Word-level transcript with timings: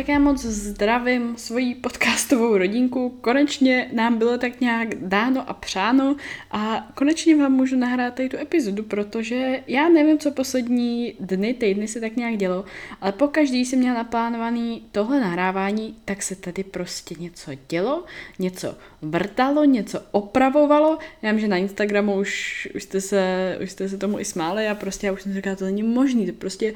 Tak 0.00 0.08
já 0.08 0.18
moc 0.18 0.44
zdravím 0.44 1.36
svoji 1.36 1.74
podcastovou 1.74 2.56
rodinku. 2.56 3.18
Konečně 3.20 3.90
nám 3.92 4.18
bylo 4.18 4.38
tak 4.38 4.60
nějak 4.60 4.94
dáno 4.94 5.50
a 5.50 5.54
přáno 5.54 6.16
a 6.50 6.88
konečně 6.94 7.36
vám 7.36 7.52
můžu 7.52 7.76
nahrát 7.76 8.14
tady 8.14 8.28
tu 8.28 8.36
epizodu, 8.36 8.82
protože 8.82 9.62
já 9.66 9.88
nevím, 9.88 10.18
co 10.18 10.30
poslední 10.30 11.14
dny, 11.20 11.54
týdny 11.54 11.88
se 11.88 12.00
tak 12.00 12.16
nějak 12.16 12.36
dělo, 12.36 12.64
ale 13.00 13.12
po 13.12 13.28
každý 13.28 13.64
jsem 13.64 13.78
měla 13.78 13.94
naplánovaný 13.94 14.82
tohle 14.92 15.20
nahrávání, 15.20 15.96
tak 16.04 16.22
se 16.22 16.36
tady 16.36 16.64
prostě 16.64 17.14
něco 17.18 17.50
dělo, 17.68 18.04
něco 18.38 18.76
vrtalo, 19.02 19.64
něco 19.64 20.02
opravovalo. 20.10 20.98
Já 21.22 21.30
vím, 21.30 21.40
že 21.40 21.48
na 21.48 21.56
Instagramu 21.56 22.14
už, 22.14 22.68
už, 22.74 22.82
jste, 22.82 23.00
se, 23.00 23.58
už 23.62 23.70
jste 23.70 23.88
se 23.88 23.98
tomu 23.98 24.20
i 24.20 24.24
smáli 24.24 24.68
a 24.68 24.74
prostě 24.74 25.06
já 25.06 25.12
už 25.12 25.22
jsem 25.22 25.34
říkala, 25.34 25.56
to 25.56 25.64
není 25.64 25.82
možný, 25.82 26.26
to 26.26 26.32
prostě... 26.32 26.74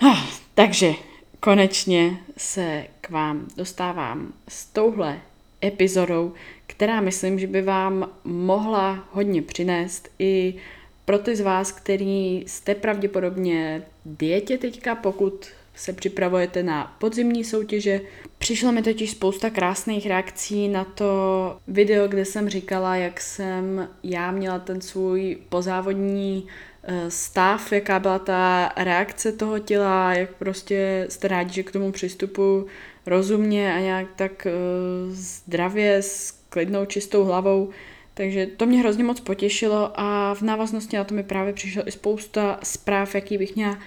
Ah, 0.00 0.26
takže 0.54 0.92
konečně 1.40 2.18
se 2.36 2.84
k 3.00 3.10
vám 3.10 3.48
dostávám 3.56 4.32
s 4.48 4.66
touhle 4.66 5.20
epizodou, 5.64 6.32
která 6.66 7.00
myslím, 7.00 7.38
že 7.38 7.46
by 7.46 7.62
vám 7.62 8.10
mohla 8.24 9.08
hodně 9.12 9.42
přinést 9.42 10.08
i 10.18 10.54
pro 11.04 11.18
ty 11.18 11.36
z 11.36 11.40
vás, 11.40 11.72
který 11.72 12.44
jste 12.46 12.74
pravděpodobně 12.74 13.82
dietě 14.04 14.58
teďka, 14.58 14.94
pokud 14.94 15.46
se 15.74 15.92
připravujete 15.92 16.62
na 16.62 16.96
podzimní 16.98 17.44
soutěže. 17.44 18.00
Přišlo 18.38 18.72
mi 18.72 18.82
totiž 18.82 19.10
spousta 19.10 19.50
krásných 19.50 20.06
reakcí 20.06 20.68
na 20.68 20.84
to 20.84 21.06
video, 21.68 22.08
kde 22.08 22.24
jsem 22.24 22.48
říkala, 22.48 22.96
jak 22.96 23.20
jsem 23.20 23.88
já 24.02 24.30
měla 24.30 24.58
ten 24.58 24.80
svůj 24.80 25.38
pozávodní 25.48 26.46
stav, 27.08 27.72
jaká 27.72 27.98
byla 27.98 28.18
ta 28.18 28.72
reakce 28.76 29.32
toho 29.32 29.58
těla, 29.58 30.14
jak 30.14 30.34
prostě 30.34 31.06
jste 31.08 31.28
rádi, 31.28 31.52
že 31.52 31.62
k 31.62 31.70
tomu 31.70 31.92
přistupu 31.92 32.66
rozumně 33.06 33.74
a 33.74 33.78
nějak 33.78 34.06
tak 34.16 34.46
uh, 34.46 35.12
zdravě, 35.12 35.96
s 35.96 36.30
klidnou, 36.48 36.84
čistou 36.84 37.24
hlavou. 37.24 37.70
Takže 38.14 38.46
to 38.46 38.66
mě 38.66 38.78
hrozně 38.78 39.04
moc 39.04 39.20
potěšilo 39.20 40.00
a 40.00 40.34
v 40.34 40.42
návaznosti 40.42 40.96
na 40.96 41.04
to 41.04 41.14
mi 41.14 41.22
právě 41.22 41.52
přišlo 41.52 41.88
i 41.88 41.92
spousta 41.92 42.58
zpráv, 42.62 43.14
jaký 43.14 43.38
bych 43.38 43.56
měla 43.56 43.78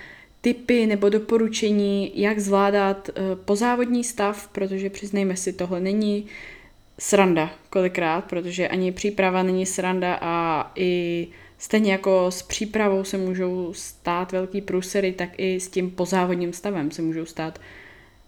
typy 0.41 0.85
nebo 0.85 1.09
doporučení, 1.09 2.11
jak 2.21 2.39
zvládat 2.39 3.09
uh, 3.09 3.39
pozávodní 3.45 4.03
stav, 4.03 4.47
protože 4.47 4.89
přiznejme 4.89 5.35
si, 5.35 5.53
tohle 5.53 5.79
není 5.79 6.25
sranda 6.99 7.49
kolikrát, 7.69 8.25
protože 8.25 8.67
ani 8.67 8.91
příprava 8.91 9.43
není 9.43 9.65
sranda 9.65 10.17
a 10.21 10.71
i 10.75 11.27
Stejně 11.59 11.91
jako 11.91 12.31
s 12.31 12.41
přípravou 12.41 13.03
se 13.03 13.17
můžou 13.17 13.73
stát 13.73 14.31
velký 14.31 14.61
průsery, 14.61 15.11
tak 15.11 15.29
i 15.37 15.59
s 15.59 15.67
tím 15.67 15.91
pozávodním 15.91 16.53
stavem 16.53 16.91
se 16.91 17.01
můžou 17.01 17.25
stát 17.25 17.59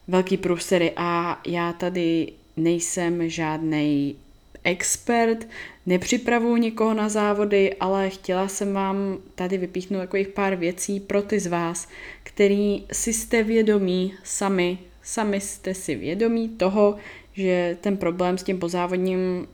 velký 0.08 0.38
průsery. 0.38 0.92
A 0.96 1.42
já 1.48 1.74
tady 1.74 2.32
nejsem 2.58 3.30
žádný 3.30 4.16
expert, 4.64 5.48
nepřipravuju 5.86 6.56
nikoho 6.56 6.94
na 6.94 7.10
závody, 7.10 7.74
ale 7.80 8.10
chtěla 8.10 8.48
jsem 8.48 8.74
vám 8.74 9.18
tady 9.36 9.58
vypíchnout 9.58 10.02
takových 10.02 10.28
pár 10.28 10.56
věcí 10.56 11.00
pro 11.00 11.22
ty 11.22 11.40
z 11.40 11.48
vás, 11.48 11.88
který 12.24 12.84
si 12.92 13.14
jste 13.14 13.44
vědomí 13.44 14.14
sami, 14.24 14.78
sami 15.04 15.42
jste 15.42 15.74
si 15.74 15.96
vědomí 15.96 16.50
toho, 16.50 16.96
že 17.34 17.78
ten 17.82 17.98
problém 17.98 18.38
s 18.38 18.44
tím 18.44 18.60
pozávodním 18.60 19.48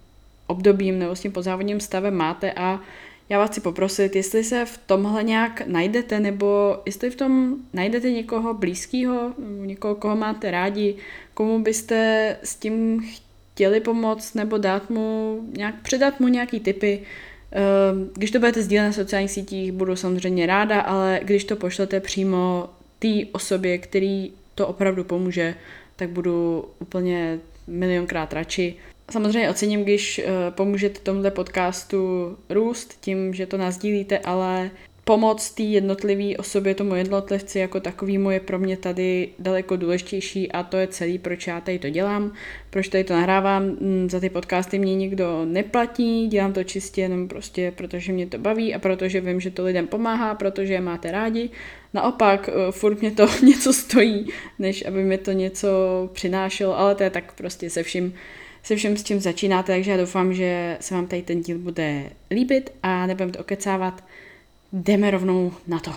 obdobím 0.47 0.99
nebo 0.99 1.15
s 1.15 1.21
tím 1.21 1.31
pozávodním 1.31 1.79
stavem 1.79 2.15
máte 2.15 2.53
a 2.53 2.81
já 3.29 3.39
vás 3.39 3.49
chci 3.49 3.61
poprosit, 3.61 4.15
jestli 4.15 4.43
se 4.43 4.65
v 4.65 4.77
tomhle 4.77 5.23
nějak 5.23 5.67
najdete, 5.67 6.19
nebo 6.19 6.77
jestli 6.85 7.09
v 7.09 7.15
tom 7.15 7.55
najdete 7.73 8.11
někoho 8.11 8.53
blízkého, 8.53 9.33
někoho, 9.65 9.95
koho 9.95 10.15
máte 10.15 10.51
rádi, 10.51 10.95
komu 11.33 11.59
byste 11.63 12.35
s 12.43 12.55
tím 12.55 13.03
chtěli 13.53 13.79
pomoct, 13.79 14.33
nebo 14.33 14.57
dát 14.57 14.89
mu 14.89 15.39
nějak, 15.57 15.81
předat 15.81 16.19
mu 16.19 16.27
nějaký 16.27 16.59
typy. 16.59 17.01
Ehm, 17.51 18.09
když 18.13 18.31
to 18.31 18.39
budete 18.39 18.61
sdílet 18.61 18.85
na 18.85 18.93
sociálních 18.93 19.31
sítích, 19.31 19.71
budu 19.71 19.95
samozřejmě 19.95 20.45
ráda, 20.45 20.81
ale 20.81 21.19
když 21.23 21.43
to 21.43 21.55
pošlete 21.55 21.99
přímo 21.99 22.69
té 22.99 23.09
osobě, 23.31 23.77
který 23.77 24.31
to 24.55 24.67
opravdu 24.67 25.03
pomůže, 25.03 25.55
tak 25.95 26.09
budu 26.09 26.65
úplně 26.79 27.39
milionkrát 27.67 28.33
radši. 28.33 28.75
Samozřejmě 29.11 29.49
ocením, 29.49 29.83
když 29.83 30.21
uh, 30.23 30.53
pomůžete 30.55 30.99
tomuto 30.99 31.31
podcastu 31.31 31.97
růst 32.49 32.97
tím, 33.01 33.33
že 33.33 33.45
to 33.45 33.57
nazdílíte, 33.57 34.19
ale 34.19 34.71
pomoc 35.07 35.49
té 35.49 35.63
jednotlivé 35.63 36.37
osobě, 36.37 36.75
tomu 36.75 36.95
jednotlivci 36.95 37.59
jako 37.59 37.79
takovýmu 37.79 38.31
je 38.31 38.39
pro 38.39 38.59
mě 38.59 38.77
tady 38.77 39.29
daleko 39.39 39.75
důležitější 39.75 40.51
a 40.51 40.63
to 40.63 40.77
je 40.77 40.87
celý, 40.87 41.19
proč 41.19 41.47
já 41.47 41.61
tady 41.61 41.79
to 41.79 41.89
dělám, 41.89 42.33
proč 42.69 42.87
tady 42.87 43.03
to 43.03 43.13
nahrávám. 43.13 43.63
Mm, 43.63 44.07
za 44.09 44.19
ty 44.19 44.29
podcasty 44.29 44.79
mě 44.79 44.95
nikdo 44.95 45.45
neplatí, 45.45 46.27
dělám 46.27 46.53
to 46.53 46.63
čistě 46.63 47.01
jenom 47.01 47.27
prostě, 47.27 47.73
protože 47.75 48.11
mě 48.11 48.27
to 48.27 48.37
baví 48.37 48.75
a 48.75 48.79
protože 48.79 49.21
vím, 49.21 49.39
že 49.39 49.51
to 49.51 49.63
lidem 49.63 49.87
pomáhá, 49.87 50.35
protože 50.35 50.73
je 50.73 50.81
máte 50.81 51.11
rádi. 51.11 51.49
Naopak, 51.93 52.49
uh, 52.49 52.71
furt 52.71 53.01
mě 53.01 53.11
to 53.11 53.27
něco 53.43 53.73
stojí, 53.73 54.27
než 54.59 54.85
aby 54.85 55.03
mi 55.03 55.17
to 55.17 55.31
něco 55.31 55.69
přinášelo, 56.13 56.79
ale 56.79 56.95
to 56.95 57.03
je 57.03 57.09
tak 57.09 57.33
prostě 57.33 57.69
se 57.69 57.83
vším 57.83 58.13
se 58.63 58.75
všem 58.75 58.97
s 58.97 59.03
tím 59.03 59.19
začínáte, 59.19 59.73
takže 59.73 59.91
já 59.91 59.97
doufám, 59.97 60.33
že 60.33 60.77
se 60.81 60.95
vám 60.95 61.07
tady 61.07 61.21
ten 61.21 61.41
díl 61.41 61.57
bude 61.57 62.09
líbit 62.31 62.73
a 62.83 63.05
nebudeme 63.05 63.31
to 63.31 63.39
okecávat. 63.39 64.03
Jdeme 64.73 65.11
rovnou 65.11 65.53
na 65.67 65.79
to. 65.79 65.91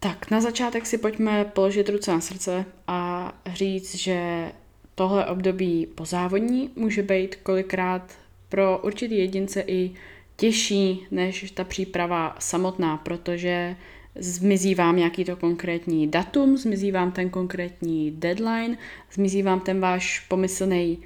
Tak, 0.00 0.30
na 0.30 0.40
začátek 0.40 0.86
si 0.86 0.98
pojďme 0.98 1.44
položit 1.44 1.88
ruce 1.88 2.12
na 2.12 2.20
srdce 2.20 2.64
a 2.86 3.32
říct, 3.54 3.94
že 3.94 4.48
tohle 4.94 5.26
období 5.26 5.86
po 5.94 6.04
závodní 6.04 6.70
může 6.76 7.02
být 7.02 7.36
kolikrát 7.36 8.12
pro 8.48 8.78
určitý 8.78 9.18
jedince 9.18 9.64
i 9.66 9.90
těžší 10.36 11.06
než 11.10 11.50
ta 11.50 11.64
příprava 11.64 12.36
samotná, 12.38 12.96
protože 12.96 13.76
zmizí 14.14 14.74
vám 14.74 14.96
nějaký 14.96 15.24
to 15.24 15.36
konkrétní 15.36 16.08
datum, 16.08 16.56
zmizí 16.56 16.92
vám 16.92 17.12
ten 17.12 17.30
konkrétní 17.30 18.10
deadline, 18.10 18.78
zmizí 19.12 19.42
vám 19.42 19.60
ten 19.60 19.80
váš 19.80 20.20
pomyslný 20.20 20.98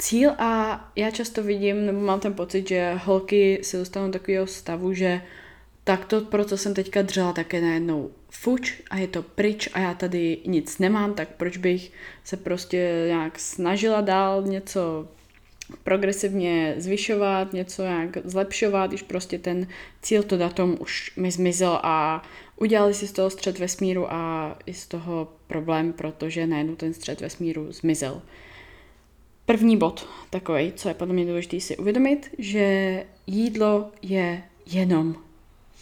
cíl 0.00 0.30
a 0.38 0.80
já 0.96 1.10
často 1.10 1.42
vidím, 1.42 1.86
nebo 1.86 2.00
mám 2.00 2.20
ten 2.20 2.34
pocit, 2.34 2.68
že 2.68 2.94
holky 3.04 3.60
se 3.62 3.78
dostanou 3.78 4.06
do 4.06 4.12
takového 4.12 4.46
stavu, 4.46 4.94
že 4.94 5.22
tak 5.84 6.04
to, 6.04 6.20
pro 6.20 6.44
co 6.44 6.56
jsem 6.56 6.74
teďka 6.74 7.02
dřela, 7.02 7.32
tak 7.32 7.52
je 7.52 7.60
najednou 7.60 8.10
fuč 8.30 8.82
a 8.90 8.96
je 8.96 9.08
to 9.08 9.22
pryč 9.22 9.68
a 9.72 9.78
já 9.78 9.94
tady 9.94 10.38
nic 10.46 10.78
nemám, 10.78 11.14
tak 11.14 11.28
proč 11.28 11.56
bych 11.56 11.92
se 12.24 12.36
prostě 12.36 13.04
nějak 13.06 13.38
snažila 13.38 14.00
dál 14.00 14.42
něco 14.42 15.08
progresivně 15.84 16.74
zvyšovat, 16.78 17.52
něco 17.52 17.82
nějak 17.82 18.16
zlepšovat, 18.24 18.90
když 18.90 19.02
prostě 19.02 19.38
ten 19.38 19.66
cíl, 20.02 20.22
to 20.22 20.36
datum 20.36 20.76
už 20.80 21.16
mi 21.16 21.30
zmizel 21.30 21.80
a 21.82 22.22
udělali 22.56 22.94
si 22.94 23.06
z 23.06 23.12
toho 23.12 23.30
střed 23.30 23.58
vesmíru 23.58 24.12
a 24.12 24.56
i 24.66 24.74
z 24.74 24.86
toho 24.86 25.32
problém, 25.46 25.92
protože 25.92 26.46
najednou 26.46 26.76
ten 26.76 26.94
střed 26.94 27.20
vesmíru 27.20 27.72
zmizel. 27.72 28.22
První 29.50 29.76
bod 29.76 30.08
takový, 30.30 30.72
co 30.76 30.88
je 30.88 30.94
podle 30.94 31.14
mě 31.14 31.26
důležité 31.26 31.60
si 31.60 31.76
uvědomit, 31.76 32.30
že 32.38 33.04
jídlo 33.26 33.90
je 34.02 34.42
jenom 34.66 35.14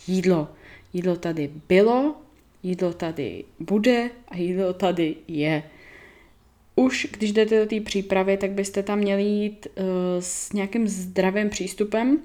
jídlo. 0.06 0.48
Jídlo 0.92 1.16
tady 1.16 1.50
bylo, 1.68 2.14
jídlo 2.62 2.92
tady 2.92 3.44
bude 3.60 4.10
a 4.28 4.36
jídlo 4.36 4.72
tady 4.72 5.16
je. 5.28 5.62
Už 6.76 7.08
když 7.18 7.32
jdete 7.32 7.60
do 7.60 7.66
té 7.66 7.80
přípravy, 7.80 8.36
tak 8.36 8.50
byste 8.50 8.82
tam 8.82 8.98
měli 8.98 9.22
jít 9.22 9.66
uh, 9.66 9.84
s 10.20 10.52
nějakým 10.52 10.88
zdravým 10.88 11.50
přístupem 11.50 12.18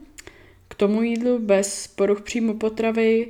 k 0.68 0.76
tomu 0.76 1.02
jídlu, 1.02 1.40
bez 1.40 1.88
poruch 1.88 2.22
příjmu 2.22 2.54
potravy, 2.54 3.28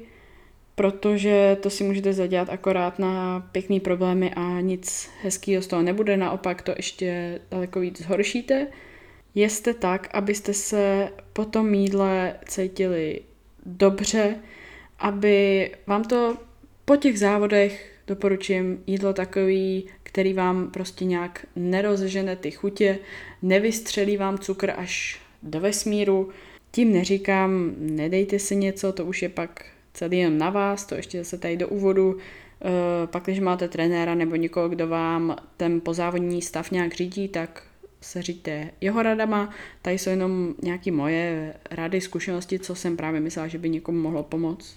protože 0.75 1.57
to 1.61 1.69
si 1.69 1.83
můžete 1.83 2.13
zadělat 2.13 2.49
akorát 2.49 2.99
na 2.99 3.39
pěkný 3.51 3.79
problémy 3.79 4.33
a 4.35 4.59
nic 4.61 5.09
hezkého 5.21 5.61
z 5.61 5.67
toho 5.67 5.81
nebude, 5.81 6.17
naopak 6.17 6.61
to 6.61 6.73
ještě 6.77 7.39
daleko 7.51 7.79
víc 7.79 8.01
zhoršíte. 8.01 8.67
Jeste 9.35 9.73
tak, 9.73 10.09
abyste 10.13 10.53
se 10.53 11.09
po 11.33 11.45
tom 11.45 11.73
jídle 11.73 12.35
cítili 12.47 13.21
dobře, 13.65 14.35
aby 14.99 15.71
vám 15.87 16.03
to 16.03 16.37
po 16.85 16.95
těch 16.95 17.19
závodech 17.19 17.93
doporučím 18.07 18.83
jídlo 18.87 19.13
takový, 19.13 19.85
který 20.03 20.33
vám 20.33 20.71
prostě 20.71 21.05
nějak 21.05 21.45
nerozžene 21.55 22.35
ty 22.35 22.51
chutě, 22.51 22.99
nevystřelí 23.41 24.17
vám 24.17 24.37
cukr 24.37 24.73
až 24.77 25.21
do 25.43 25.59
vesmíru. 25.59 26.29
Tím 26.71 26.93
neříkám, 26.93 27.75
nedejte 27.77 28.39
si 28.39 28.55
něco, 28.55 28.93
to 28.93 29.05
už 29.05 29.21
je 29.21 29.29
pak 29.29 29.65
celý 29.93 30.17
jen 30.17 30.37
na 30.37 30.49
vás, 30.49 30.85
to 30.85 30.95
ještě 30.95 31.17
zase 31.17 31.37
tady 31.37 31.57
do 31.57 31.67
úvodu, 31.67 32.17
eh, 32.17 33.07
pak 33.07 33.23
když 33.23 33.39
máte 33.39 33.67
trenéra 33.67 34.15
nebo 34.15 34.35
někoho, 34.35 34.69
kdo 34.69 34.87
vám 34.87 35.35
ten 35.57 35.81
pozávodní 35.81 36.41
stav 36.41 36.71
nějak 36.71 36.93
řídí, 36.93 37.27
tak 37.27 37.63
se 38.01 38.21
říďte 38.21 38.69
jeho 38.81 39.03
radama. 39.03 39.49
Tady 39.81 39.97
jsou 39.97 40.09
jenom 40.09 40.55
nějaké 40.61 40.91
moje 40.91 41.53
rady, 41.71 42.01
zkušenosti, 42.01 42.59
co 42.59 42.75
jsem 42.75 42.97
právě 42.97 43.19
myslela, 43.19 43.47
že 43.47 43.57
by 43.57 43.69
někomu 43.69 44.01
mohlo 44.01 44.23
pomoct. 44.23 44.75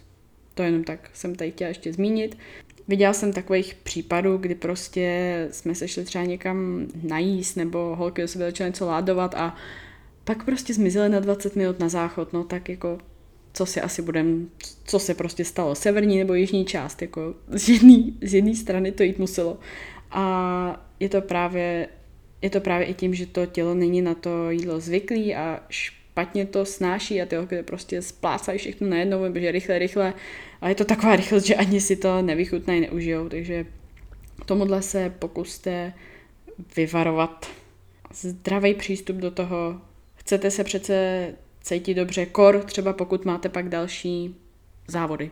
To 0.54 0.62
jenom 0.62 0.84
tak 0.84 1.10
jsem 1.12 1.34
tady 1.34 1.50
chtěla 1.50 1.68
ještě 1.68 1.92
zmínit. 1.92 2.38
Viděla 2.88 3.12
jsem 3.12 3.32
takových 3.32 3.74
případů, 3.74 4.36
kdy 4.36 4.54
prostě 4.54 5.48
jsme 5.50 5.74
se 5.74 5.88
šli 5.88 6.04
třeba 6.04 6.24
někam 6.24 6.86
najíst, 7.02 7.56
nebo 7.56 7.96
holky 7.96 8.22
do 8.22 8.28
sebe 8.28 8.44
začaly 8.44 8.70
něco 8.70 8.86
ládovat 8.86 9.34
a 9.34 9.56
pak 10.24 10.44
prostě 10.44 10.74
zmizely 10.74 11.08
na 11.08 11.20
20 11.20 11.56
minut 11.56 11.78
na 11.80 11.88
záchod, 11.88 12.32
no 12.32 12.44
tak 12.44 12.68
jako 12.68 12.98
co 13.56 13.66
si 13.66 13.80
asi 13.80 14.02
budem, 14.02 14.50
co 14.84 14.98
se 14.98 15.14
prostě 15.14 15.44
stalo, 15.44 15.74
severní 15.74 16.18
nebo 16.18 16.34
jižní 16.34 16.64
část, 16.64 17.02
jako 17.02 17.34
z 17.48 17.68
jedné 17.68 18.04
z 18.22 18.34
jedné 18.34 18.54
strany 18.54 18.92
to 18.92 19.02
jít 19.02 19.18
muselo. 19.18 19.58
A 20.10 20.86
je 21.00 21.08
to 21.08 21.20
právě 21.20 21.88
je 22.42 22.50
to 22.50 22.60
právě 22.60 22.86
i 22.86 22.94
tím, 22.94 23.14
že 23.14 23.26
to 23.26 23.46
tělo 23.46 23.74
není 23.74 24.02
na 24.02 24.14
to 24.14 24.50
jídlo 24.50 24.80
zvyklý 24.80 25.34
a 25.34 25.60
špatně 25.68 26.46
to 26.46 26.64
snáší 26.64 27.22
a 27.22 27.26
ty 27.26 27.36
holky 27.36 27.62
prostě 27.62 28.02
splácají 28.02 28.58
všechno 28.58 28.88
najednou, 28.88 29.32
protože 29.32 29.52
rychle, 29.52 29.78
rychle 29.78 30.14
a 30.60 30.68
je 30.68 30.74
to 30.74 30.84
taková 30.84 31.16
rychlost, 31.16 31.44
že 31.44 31.54
ani 31.54 31.80
si 31.80 31.96
to 31.96 32.22
nevychutnají, 32.22 32.80
neužijou, 32.80 33.28
takže 33.28 33.66
tomuhle 34.46 34.82
se 34.82 35.14
pokuste 35.18 35.92
vyvarovat. 36.76 37.46
Zdravý 38.12 38.74
přístup 38.74 39.16
do 39.16 39.30
toho. 39.30 39.80
Chcete 40.14 40.50
se 40.50 40.64
přece 40.64 41.26
cítit 41.66 41.94
dobře, 41.94 42.26
kor, 42.26 42.64
třeba 42.64 42.92
pokud 42.92 43.24
máte 43.24 43.48
pak 43.48 43.68
další 43.68 44.36
závody. 44.88 45.30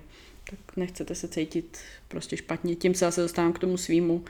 Tak 0.51 0.77
nechcete 0.77 1.15
se 1.15 1.29
cítit 1.29 1.79
prostě 2.09 2.37
špatně. 2.37 2.77
Tím 2.77 2.95
se 2.95 3.05
zase 3.05 3.21
dostávám 3.21 3.53
k 3.53 3.59
tomu 3.59 3.77
svýmu 3.77 4.15
uh, 4.15 4.25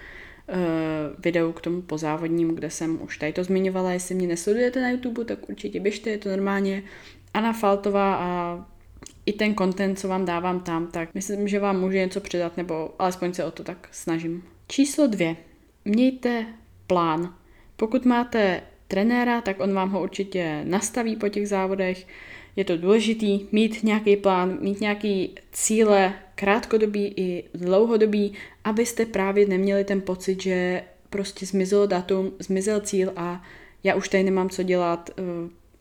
videu, 1.19 1.53
k 1.53 1.61
tomu 1.61 1.83
pozávodnímu, 1.83 2.55
kde 2.55 2.71
jsem 2.71 3.03
už 3.03 3.19
tady 3.19 3.33
to 3.33 3.45
zmiňovala. 3.45 3.93
Jestli 3.93 4.15
mě 4.15 4.27
nesledujete 4.27 4.81
na 4.81 4.91
YouTube, 4.91 5.25
tak 5.25 5.49
určitě 5.49 5.81
běžte, 5.81 6.11
je 6.11 6.19
to 6.19 6.29
normálně 6.29 6.83
Anna 7.35 7.53
Faltová 7.53 8.15
a 8.15 8.65
i 9.27 9.33
ten 9.33 9.55
content, 9.55 9.99
co 9.99 10.09
vám 10.09 10.25
dávám 10.25 10.61
tam, 10.61 10.87
tak 10.87 11.15
myslím, 11.15 11.49
že 11.49 11.61
vám 11.61 11.81
může 11.81 11.99
něco 11.99 12.21
přidat, 12.21 12.57
nebo 12.57 12.95
alespoň 12.99 13.33
se 13.33 13.45
o 13.45 13.51
to 13.51 13.65
tak 13.65 13.89
snažím. 13.93 14.45
Číslo 14.69 15.07
dvě. 15.07 15.37
Mějte 15.85 16.47
plán. 16.87 17.35
Pokud 17.77 18.05
máte 18.05 18.63
trenéra, 18.89 19.41
tak 19.41 19.61
on 19.61 19.75
vám 19.75 19.91
ho 19.91 20.03
určitě 20.03 20.61
nastaví 20.65 21.17
po 21.17 21.29
těch 21.29 21.49
závodech. 21.49 22.07
Je 22.57 22.65
to 22.65 22.77
důležitý 22.77 23.47
mít 23.53 23.83
nějaký 23.83 24.17
plán, 24.17 24.59
mít 24.61 24.81
nějaký 24.81 25.35
cíle, 25.53 26.15
krátkodobý 26.35 27.15
i 27.17 27.45
dlouhodobý, 27.55 28.33
abyste 28.65 29.07
právě 29.07 29.47
neměli 29.47 29.85
ten 29.85 30.01
pocit, 30.01 30.43
že 30.43 30.83
prostě 31.11 31.47
zmizel 31.47 31.87
datum, 31.87 32.33
zmizel 32.39 32.81
cíl 32.81 33.13
a 33.17 33.43
já 33.85 33.95
už 33.95 34.09
tady 34.09 34.23
nemám 34.23 34.49
co 34.49 34.63
dělat, 34.63 35.11
eh, 35.19 35.23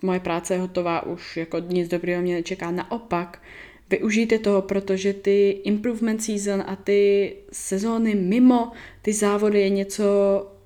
moje 0.01 0.19
práce 0.19 0.53
je 0.53 0.59
hotová, 0.59 1.05
už 1.05 1.37
jako 1.37 1.59
nic 1.59 1.89
dobrého 1.89 2.21
mě 2.21 2.35
nečeká. 2.35 2.71
Naopak, 2.71 3.41
využijte 3.89 4.39
toho, 4.39 4.61
protože 4.61 5.13
ty 5.13 5.49
improvement 5.49 6.23
season 6.23 6.63
a 6.67 6.75
ty 6.75 7.33
sezóny 7.51 8.15
mimo 8.15 8.71
ty 9.01 9.13
závody 9.13 9.61
je 9.61 9.69
něco 9.69 10.03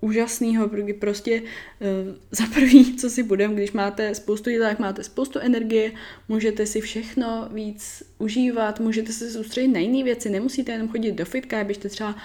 úžasného, 0.02 0.70
protože 0.70 0.94
prostě 0.94 1.42
uh, 1.42 2.16
za 2.32 2.44
prvý, 2.54 2.98
co 2.98 3.10
si 3.10 3.24
budem, 3.24 3.56
když 3.56 3.72
máte 3.72 4.16
spoustu 4.16 4.50
jídla, 4.50 4.76
máte 4.80 5.04
spoustu 5.04 5.40
energie, 5.40 5.92
můžete 6.30 6.66
si 6.66 6.82
všechno 6.82 7.50
víc 7.54 8.04
užívat, 8.18 8.80
můžete 8.80 9.12
se 9.12 9.32
soustředit 9.32 9.68
na 9.68 9.80
jiné 9.80 10.04
věci, 10.04 10.30
nemusíte 10.30 10.72
jenom 10.72 10.90
chodit 10.90 11.12
do 11.12 11.26
fitka, 11.26 11.64
běžte 11.64 11.90
třeba 11.90 12.16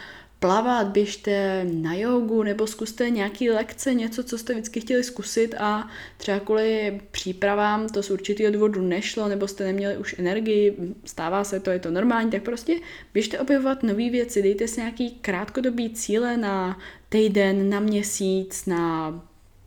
plavat, 0.42 0.86
běžte 0.86 1.64
na 1.72 1.94
jogu 1.94 2.42
nebo 2.42 2.66
zkuste 2.66 3.10
nějaký 3.10 3.50
lekce, 3.50 3.94
něco, 3.94 4.24
co 4.24 4.38
jste 4.38 4.52
vždycky 4.52 4.80
chtěli 4.80 5.04
zkusit 5.04 5.54
a 5.58 5.88
třeba 6.16 6.40
kvůli 6.40 7.00
přípravám 7.10 7.88
to 7.88 8.02
z 8.02 8.10
určitého 8.10 8.52
důvodu 8.52 8.82
nešlo 8.82 9.28
nebo 9.28 9.48
jste 9.48 9.64
neměli 9.64 9.96
už 9.96 10.18
energii, 10.18 10.76
stává 11.04 11.44
se 11.44 11.60
to, 11.60 11.70
je 11.70 11.78
to 11.78 11.90
normální, 11.90 12.30
tak 12.30 12.42
prostě 12.42 12.76
běžte 13.14 13.38
objevovat 13.38 13.82
nové 13.82 14.10
věci, 14.10 14.42
dejte 14.42 14.68
si 14.68 14.80
nějaký 14.80 15.10
krátkodobý 15.10 15.90
cíle 15.90 16.36
na 16.36 16.78
týden, 17.12 17.70
na 17.70 17.80
měsíc, 17.80 18.66
na 18.66 19.12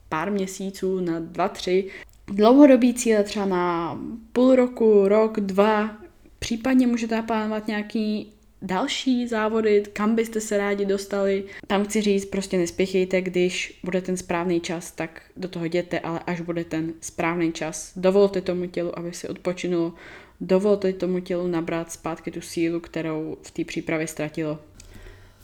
pár 0.10 0.32
měsíců, 0.32 1.00
na 1.00 1.20
dva, 1.20 1.48
tři. 1.48 1.88
Dlouhodobý 2.28 2.94
cíle 2.94 3.24
třeba 3.24 3.46
na 3.46 4.00
půl 4.34 4.56
roku, 4.56 5.08
rok, 5.08 5.40
dva, 5.40 5.98
případně 6.40 6.88
můžete 6.88 7.16
naplánovat 7.16 7.68
nějaký 7.68 8.34
další 8.62 9.28
závody, 9.28 9.84
kam 9.94 10.16
byste 10.16 10.42
se 10.42 10.58
rádi 10.58 10.86
dostali. 10.86 11.44
Tam 11.68 11.86
chci 11.86 12.02
říct, 12.02 12.26
prostě 12.26 12.58
nespěchejte, 12.58 13.22
když 13.22 13.80
bude 13.84 14.02
ten 14.02 14.18
správný 14.18 14.62
čas, 14.62 14.92
tak 14.92 15.22
do 15.38 15.48
toho 15.48 15.66
jděte, 15.66 16.00
ale 16.00 16.20
až 16.28 16.42
bude 16.42 16.64
ten 16.64 16.94
správný 17.02 17.52
čas, 17.52 17.94
dovolte 17.96 18.42
tomu 18.42 18.68
tělu, 18.68 19.00
aby 19.00 19.14
si 19.14 19.28
odpočinulo, 19.28 19.94
dovolte 20.42 20.94
tomu 20.94 21.20
tělu 21.20 21.48
nabrat 21.48 21.92
zpátky 21.92 22.32
tu 22.32 22.42
sílu, 22.42 22.80
kterou 22.80 23.38
v 23.42 23.52
té 23.52 23.64
přípravě 23.64 24.08
ztratilo. 24.08 24.60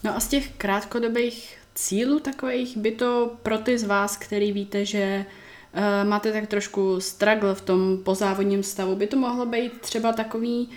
No 0.03 0.15
a 0.15 0.19
z 0.19 0.27
těch 0.27 0.51
krátkodobých 0.57 1.60
cílů 1.81 2.19
takových? 2.19 2.77
By 2.77 2.91
to 2.91 3.37
pro 3.43 3.57
ty 3.57 3.77
z 3.77 3.83
vás, 3.83 4.17
který 4.17 4.51
víte, 4.51 4.85
že 4.85 5.25
uh, 5.73 6.09
máte 6.09 6.31
tak 6.31 6.47
trošku 6.47 6.99
struggle 6.99 7.55
v 7.55 7.61
tom 7.61 7.97
pozávodním 8.03 8.63
stavu, 8.63 8.95
by 8.95 9.07
to 9.07 9.17
mohlo 9.17 9.45
být 9.45 9.81
třeba 9.81 10.13
takový 10.13 10.69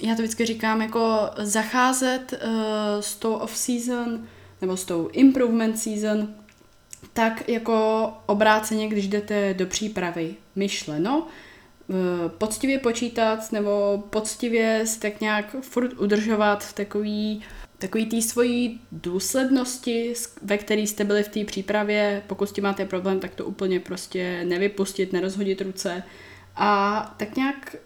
já 0.00 0.14
to 0.14 0.22
vždycky 0.22 0.46
říkám, 0.46 0.82
jako 0.82 1.30
zacházet 1.38 2.32
uh, 2.32 2.50
s 3.00 3.14
tou 3.14 3.34
off-season 3.34 4.26
nebo 4.60 4.76
s 4.76 4.84
tou 4.84 5.08
improvement 5.12 5.78
season 5.78 6.28
tak 7.12 7.48
jako 7.48 8.10
obráceně, 8.26 8.88
když 8.88 9.08
jdete 9.08 9.54
do 9.54 9.66
přípravy 9.66 10.34
myšleno, 10.56 11.18
uh, 11.18 11.96
poctivě 12.38 12.78
počítat 12.78 13.52
nebo 13.52 14.04
poctivě 14.10 14.86
si 14.86 15.00
tak 15.00 15.20
nějak 15.20 15.56
furt 15.60 15.92
udržovat 15.92 16.64
v 16.64 16.72
takový 16.72 17.42
takový 17.78 18.06
té 18.06 18.22
svojí 18.22 18.80
důslednosti, 18.92 20.14
ve 20.42 20.58
které 20.58 20.80
jste 20.80 21.04
byli 21.04 21.22
v 21.22 21.28
té 21.28 21.44
přípravě, 21.44 22.22
pokud 22.26 22.48
s 22.48 22.52
tím 22.52 22.64
máte 22.64 22.84
problém, 22.84 23.20
tak 23.20 23.34
to 23.34 23.44
úplně 23.44 23.80
prostě 23.80 24.44
nevypustit, 24.44 25.12
nerozhodit 25.12 25.60
ruce 25.60 26.02
a 26.56 27.14
tak 27.16 27.36
nějak 27.36 27.76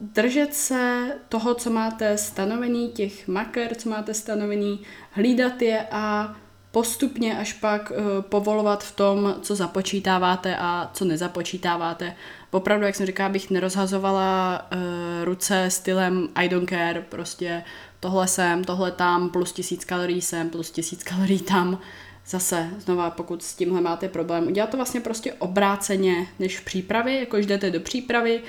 držet 0.00 0.54
se 0.54 1.12
toho, 1.28 1.54
co 1.54 1.70
máte 1.70 2.18
stanovený, 2.18 2.88
těch 2.88 3.28
maker, 3.28 3.74
co 3.74 3.88
máte 3.90 4.14
stanovený, 4.14 4.80
hlídat 5.10 5.62
je 5.62 5.86
a 5.90 6.36
postupně 6.70 7.38
až 7.38 7.52
pak 7.52 7.90
uh, 7.90 7.96
povolovat 8.22 8.84
v 8.84 8.96
tom, 8.96 9.34
co 9.42 9.54
započítáváte 9.54 10.56
a 10.56 10.90
co 10.94 11.04
nezapočítáváte. 11.04 12.14
Opravdu, 12.50 12.86
jak 12.86 12.94
jsem 12.94 13.06
říkala, 13.06 13.28
bych 13.28 13.50
nerozhazovala 13.50 14.62
uh, 14.72 14.78
ruce 15.24 15.70
stylem 15.70 16.28
I 16.34 16.48
don't 16.48 16.70
care, 16.70 17.00
prostě 17.08 17.62
tohle 18.00 18.28
sem, 18.28 18.64
tohle 18.64 18.92
tam, 18.92 19.30
plus 19.30 19.52
tisíc 19.52 19.84
kalorií 19.84 20.20
sem, 20.20 20.50
plus 20.50 20.70
tisíc 20.70 21.02
kalorií 21.02 21.40
tam. 21.40 21.78
Zase, 22.26 22.70
znova, 22.78 23.10
pokud 23.10 23.42
s 23.42 23.54
tímhle 23.54 23.80
máte 23.80 24.08
problém, 24.08 24.46
udělat 24.46 24.70
to 24.70 24.76
vlastně 24.76 25.00
prostě 25.00 25.32
obráceně 25.32 26.26
než 26.38 26.58
v 26.58 26.64
přípravě, 26.64 27.20
jako 27.20 27.36
jdete 27.36 27.70
do 27.70 27.80
přípravy, 27.80 28.42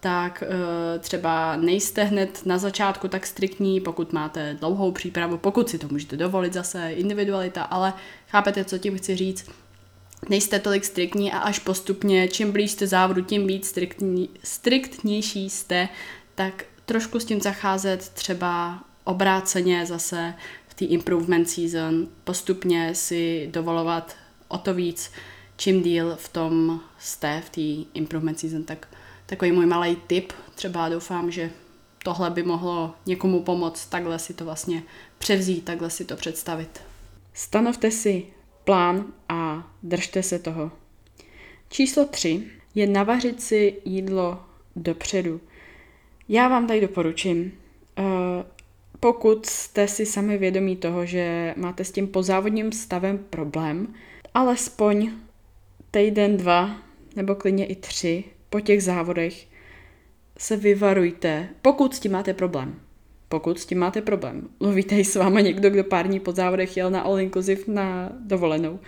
tak 0.00 0.44
uh, 0.46 1.00
třeba 1.00 1.56
nejste 1.56 2.04
hned 2.04 2.46
na 2.46 2.58
začátku 2.58 3.08
tak 3.08 3.26
striktní, 3.26 3.80
pokud 3.80 4.12
máte 4.12 4.56
dlouhou 4.60 4.92
přípravu, 4.92 5.38
pokud 5.38 5.68
si 5.68 5.78
to 5.78 5.88
můžete 5.90 6.16
dovolit 6.16 6.52
zase, 6.52 6.92
individualita, 6.92 7.62
ale 7.62 7.92
chápete, 8.28 8.64
co 8.64 8.78
tím 8.78 8.98
chci 8.98 9.16
říct, 9.16 9.50
nejste 10.28 10.58
tolik 10.58 10.84
striktní 10.84 11.32
a 11.32 11.38
až 11.38 11.58
postupně, 11.58 12.28
čím 12.28 12.52
blíž 12.52 12.70
jste 12.70 12.86
závodu, 12.86 13.22
tím 13.22 13.46
víc 13.46 13.66
striktní, 13.68 14.28
striktnější 14.44 15.50
jste, 15.50 15.88
tak 16.34 16.64
trošku 16.86 17.20
s 17.20 17.24
tím 17.24 17.40
zacházet 17.40 18.08
třeba 18.08 18.82
obráceně 19.06 19.86
zase 19.86 20.34
v 20.68 20.74
té 20.74 20.84
improvement 20.84 21.50
season, 21.50 22.08
postupně 22.24 22.94
si 22.94 23.48
dovolovat 23.52 24.16
o 24.48 24.58
to 24.58 24.74
víc, 24.74 25.12
čím 25.56 25.82
díl 25.82 26.16
v 26.16 26.28
tom 26.28 26.80
jste 26.98 27.42
v 27.46 27.50
té 27.50 27.90
improvement 27.94 28.38
season, 28.40 28.64
tak 28.64 28.88
takový 29.26 29.52
můj 29.52 29.66
malý 29.66 29.96
tip. 30.06 30.32
Třeba 30.54 30.88
doufám, 30.88 31.30
že 31.30 31.50
tohle 32.04 32.30
by 32.30 32.42
mohlo 32.42 32.94
někomu 33.06 33.42
pomoct 33.42 33.86
takhle 33.86 34.18
si 34.18 34.34
to 34.34 34.44
vlastně 34.44 34.82
převzít, 35.18 35.64
takhle 35.64 35.90
si 35.90 36.04
to 36.04 36.16
představit. 36.16 36.80
Stanovte 37.34 37.90
si 37.90 38.26
plán 38.64 39.04
a 39.28 39.70
držte 39.82 40.22
se 40.22 40.38
toho. 40.38 40.70
Číslo 41.68 42.04
3 42.04 42.46
je 42.74 42.86
navařit 42.86 43.42
si 43.42 43.82
jídlo 43.84 44.42
dopředu. 44.76 45.40
Já 46.28 46.48
vám 46.48 46.66
tady 46.66 46.80
doporučím, 46.80 47.52
eh, 47.98 48.02
pokud 49.00 49.46
jste 49.46 49.88
si 49.88 50.06
sami 50.06 50.38
vědomí 50.38 50.76
toho, 50.76 51.06
že 51.06 51.54
máte 51.56 51.84
s 51.84 51.92
tím 51.92 52.06
pozávodním 52.06 52.72
stavem 52.72 53.18
problém, 53.30 53.94
alespoň 54.34 55.10
týden, 55.90 56.36
dva 56.36 56.76
nebo 57.16 57.34
klidně 57.34 57.66
i 57.66 57.76
tři 57.76 58.24
po 58.50 58.60
těch 58.60 58.82
závodech 58.82 59.46
se 60.38 60.56
vyvarujte, 60.56 61.48
pokud 61.62 61.94
s 61.94 62.00
tím 62.00 62.12
máte 62.12 62.34
problém. 62.34 62.74
Pokud 63.28 63.58
s 63.60 63.66
tím 63.66 63.78
máte 63.78 64.02
problém. 64.02 64.48
Mluvíte 64.60 65.04
s 65.04 65.16
váma 65.16 65.40
někdo, 65.40 65.70
kdo 65.70 65.84
pár 65.84 66.06
dní 66.06 66.20
po 66.20 66.32
závodech 66.32 66.76
jel 66.76 66.90
na 66.90 67.00
all 67.00 67.20
inclusive 67.20 67.62
na 67.66 68.12
dovolenou. 68.20 68.78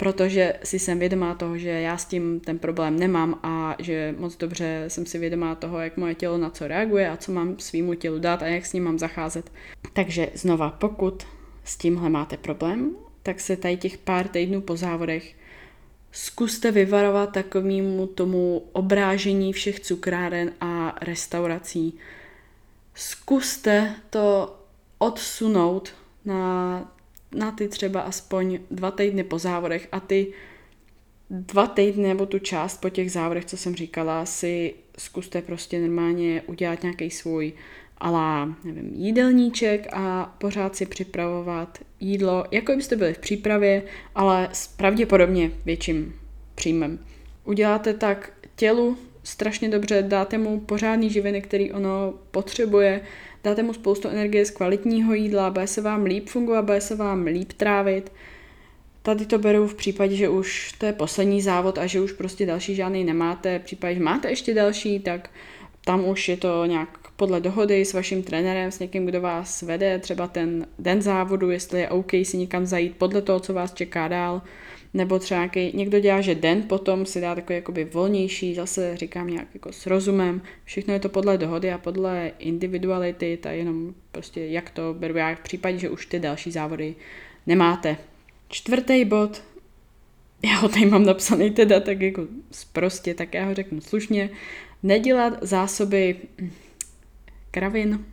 Protože 0.00 0.54
si 0.64 0.78
jsem 0.78 0.98
vědomá 0.98 1.34
toho, 1.34 1.58
že 1.58 1.68
já 1.68 1.96
s 1.98 2.04
tím 2.04 2.40
ten 2.40 2.58
problém 2.58 2.98
nemám 2.98 3.40
a 3.42 3.76
že 3.78 4.14
moc 4.18 4.36
dobře 4.36 4.84
jsem 4.88 5.06
si 5.06 5.18
vědomá 5.18 5.54
toho, 5.54 5.80
jak 5.80 5.96
moje 5.96 6.14
tělo 6.14 6.38
na 6.38 6.50
co 6.50 6.68
reaguje 6.68 7.10
a 7.10 7.16
co 7.16 7.32
mám 7.32 7.58
svýmu 7.58 7.94
tělu 7.94 8.18
dát 8.18 8.42
a 8.42 8.46
jak 8.46 8.66
s 8.66 8.72
ním 8.72 8.84
mám 8.84 8.98
zacházet. 8.98 9.52
Takže 9.92 10.28
znova, 10.34 10.70
pokud 10.70 11.26
s 11.64 11.76
tímhle 11.76 12.08
máte 12.08 12.36
problém, 12.36 12.96
tak 13.22 13.40
se 13.40 13.56
tady 13.56 13.76
těch 13.76 13.98
pár 13.98 14.28
týdnů 14.28 14.60
po 14.60 14.76
závodech 14.76 15.34
zkuste 16.12 16.70
vyvarovat 16.70 17.32
takovému 17.32 18.06
tomu 18.06 18.62
obrážení 18.72 19.52
všech 19.52 19.80
cukráren 19.80 20.52
a 20.60 20.96
restaurací. 21.02 21.98
Zkuste 22.94 23.94
to 24.10 24.56
odsunout 24.98 25.92
na, 26.24 26.92
na 27.34 27.50
ty 27.52 27.68
třeba 27.68 28.00
aspoň 28.00 28.58
dva 28.70 28.90
týdny 28.90 29.24
po 29.24 29.38
závodech 29.38 29.88
a 29.92 30.00
ty 30.00 30.32
dva 31.30 31.66
týdny 31.66 32.08
nebo 32.08 32.26
tu 32.26 32.38
část 32.38 32.80
po 32.80 32.90
těch 32.90 33.12
závodech, 33.12 33.44
co 33.44 33.56
jsem 33.56 33.74
říkala, 33.74 34.26
si 34.26 34.74
zkuste 34.98 35.42
prostě 35.42 35.80
normálně 35.80 36.42
udělat 36.46 36.82
nějaký 36.82 37.10
svůj 37.10 37.52
ala, 37.98 38.56
nevím, 38.64 38.90
jídelníček 38.94 39.86
a 39.92 40.34
pořád 40.38 40.76
si 40.76 40.86
připravovat 40.86 41.78
jídlo, 42.00 42.44
jako 42.50 42.76
byste 42.76 42.96
byli 42.96 43.14
v 43.14 43.18
přípravě, 43.18 43.82
ale 44.14 44.48
s 44.52 44.66
pravděpodobně 44.68 45.50
větším 45.64 46.14
příjmem. 46.54 46.98
Uděláte 47.44 47.94
tak 47.94 48.32
tělu 48.56 48.98
strašně 49.22 49.68
dobře, 49.68 50.02
dáte 50.02 50.38
mu 50.38 50.60
pořádný 50.60 51.10
živiny, 51.10 51.42
který 51.42 51.72
ono 51.72 52.14
potřebuje, 52.30 53.00
dáte 53.44 53.62
mu 53.62 53.72
spoustu 53.72 54.08
energie 54.08 54.46
z 54.46 54.50
kvalitního 54.50 55.14
jídla, 55.14 55.50
bude 55.50 55.66
se 55.66 55.80
vám 55.80 56.04
líp 56.04 56.28
fungovat, 56.28 56.64
bude 56.64 56.80
se 56.80 56.96
vám 56.96 57.24
líp 57.24 57.52
trávit. 57.52 58.12
Tady 59.02 59.26
to 59.26 59.38
beru 59.38 59.66
v 59.66 59.74
případě, 59.74 60.16
že 60.16 60.28
už 60.28 60.72
to 60.72 60.86
je 60.86 60.92
poslední 60.92 61.42
závod 61.42 61.78
a 61.78 61.86
že 61.86 62.00
už 62.00 62.12
prostě 62.12 62.46
další 62.46 62.74
žádný 62.74 63.04
nemáte. 63.04 63.58
V 63.58 63.62
případě, 63.62 63.94
že 63.94 64.00
máte 64.00 64.30
ještě 64.30 64.54
další, 64.54 65.00
tak 65.00 65.30
tam 65.84 66.08
už 66.08 66.28
je 66.28 66.36
to 66.36 66.66
nějak 66.66 67.00
podle 67.16 67.40
dohody 67.40 67.84
s 67.84 67.94
vaším 67.94 68.22
trenérem, 68.22 68.72
s 68.72 68.78
někým, 68.78 69.06
kdo 69.06 69.20
vás 69.20 69.62
vede, 69.62 69.98
třeba 69.98 70.26
ten 70.26 70.66
den 70.78 71.02
závodu, 71.02 71.50
jestli 71.50 71.80
je 71.80 71.88
OK 71.88 72.12
si 72.22 72.36
někam 72.36 72.66
zajít 72.66 72.96
podle 72.96 73.22
toho, 73.22 73.40
co 73.40 73.54
vás 73.54 73.74
čeká 73.74 74.08
dál, 74.08 74.42
nebo 74.94 75.18
třeba 75.18 75.40
nějaký, 75.40 75.76
někdo 75.76 76.00
dělá, 76.00 76.20
že 76.20 76.34
den 76.34 76.62
potom 76.62 77.06
si 77.06 77.20
dá 77.20 77.34
takový 77.34 77.54
jakoby 77.56 77.84
volnější, 77.84 78.54
zase 78.54 78.96
říkám 78.96 79.30
nějak 79.30 79.48
jako 79.54 79.72
s 79.72 79.86
rozumem, 79.86 80.42
všechno 80.64 80.94
je 80.94 81.00
to 81.00 81.08
podle 81.08 81.38
dohody 81.38 81.72
a 81.72 81.78
podle 81.78 82.32
individuality, 82.38 83.38
ta 83.42 83.50
jenom 83.50 83.94
prostě 84.12 84.46
jak 84.46 84.70
to 84.70 84.94
beru 84.98 85.16
já 85.16 85.34
v 85.34 85.40
případě, 85.40 85.78
že 85.78 85.90
už 85.90 86.06
ty 86.06 86.18
další 86.18 86.50
závody 86.50 86.94
nemáte. 87.46 87.96
Čtvrtý 88.48 89.04
bod, 89.04 89.42
já 90.44 90.56
ho 90.56 90.68
tady 90.68 90.86
mám 90.86 91.04
napsaný 91.04 91.50
teda 91.50 91.80
tak 91.80 92.00
jako 92.00 92.26
prostě, 92.72 93.14
tak 93.14 93.34
já 93.34 93.44
ho 93.44 93.54
řeknu 93.54 93.80
slušně, 93.80 94.30
nedělat 94.82 95.38
zásoby 95.42 96.16
kravin 97.50 98.04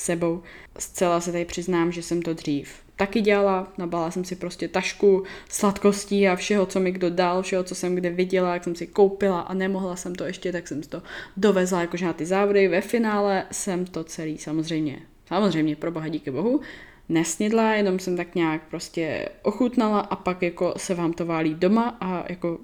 sebou. 0.00 0.42
Zcela 0.78 1.20
se 1.20 1.32
tady 1.32 1.44
přiznám, 1.44 1.92
že 1.92 2.02
jsem 2.02 2.22
to 2.22 2.34
dřív 2.34 2.68
taky 2.98 3.20
dělala. 3.20 3.72
Nabala 3.78 4.10
jsem 4.10 4.24
si 4.24 4.36
prostě 4.36 4.68
tašku 4.68 5.22
sladkostí 5.48 6.28
a 6.28 6.36
všeho, 6.36 6.66
co 6.66 6.80
mi 6.80 6.92
kdo 6.92 7.10
dal, 7.10 7.42
všeho, 7.42 7.64
co 7.64 7.74
jsem 7.74 7.94
kde 7.94 8.10
viděla, 8.10 8.54
jak 8.54 8.64
jsem 8.64 8.74
si 8.74 8.86
koupila 8.86 9.40
a 9.40 9.54
nemohla 9.54 9.96
jsem 9.96 10.14
to 10.14 10.24
ještě, 10.24 10.52
tak 10.52 10.68
jsem 10.68 10.82
to 10.82 11.02
dovezla 11.36 11.80
jakože 11.80 12.06
na 12.06 12.12
ty 12.12 12.26
závody. 12.26 12.68
Ve 12.68 12.80
finále 12.80 13.44
jsem 13.50 13.86
to 13.86 14.04
celý 14.04 14.38
samozřejmě, 14.38 14.98
samozřejmě 15.26 15.76
pro 15.76 15.90
boha 15.90 16.08
díky 16.08 16.30
bohu, 16.30 16.60
nesnědla, 17.08 17.74
jenom 17.74 17.98
jsem 17.98 18.16
tak 18.16 18.34
nějak 18.34 18.68
prostě 18.68 19.28
ochutnala 19.42 20.00
a 20.00 20.16
pak 20.16 20.42
jako 20.42 20.74
se 20.76 20.94
vám 20.94 21.12
to 21.12 21.26
válí 21.26 21.54
doma 21.54 21.96
a 22.00 22.24
jako 22.28 22.58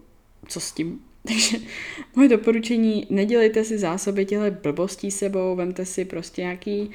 co 0.48 0.60
s 0.60 0.72
tím? 0.72 1.00
Takže 1.28 1.58
moje 2.16 2.28
doporučení, 2.28 3.06
nedělejte 3.10 3.64
si 3.64 3.78
zásoby 3.78 4.24
těhle 4.24 4.50
blbostí 4.50 5.10
sebou, 5.10 5.56
vemte 5.56 5.84
si 5.84 6.04
prostě 6.04 6.42
nějaký 6.42 6.90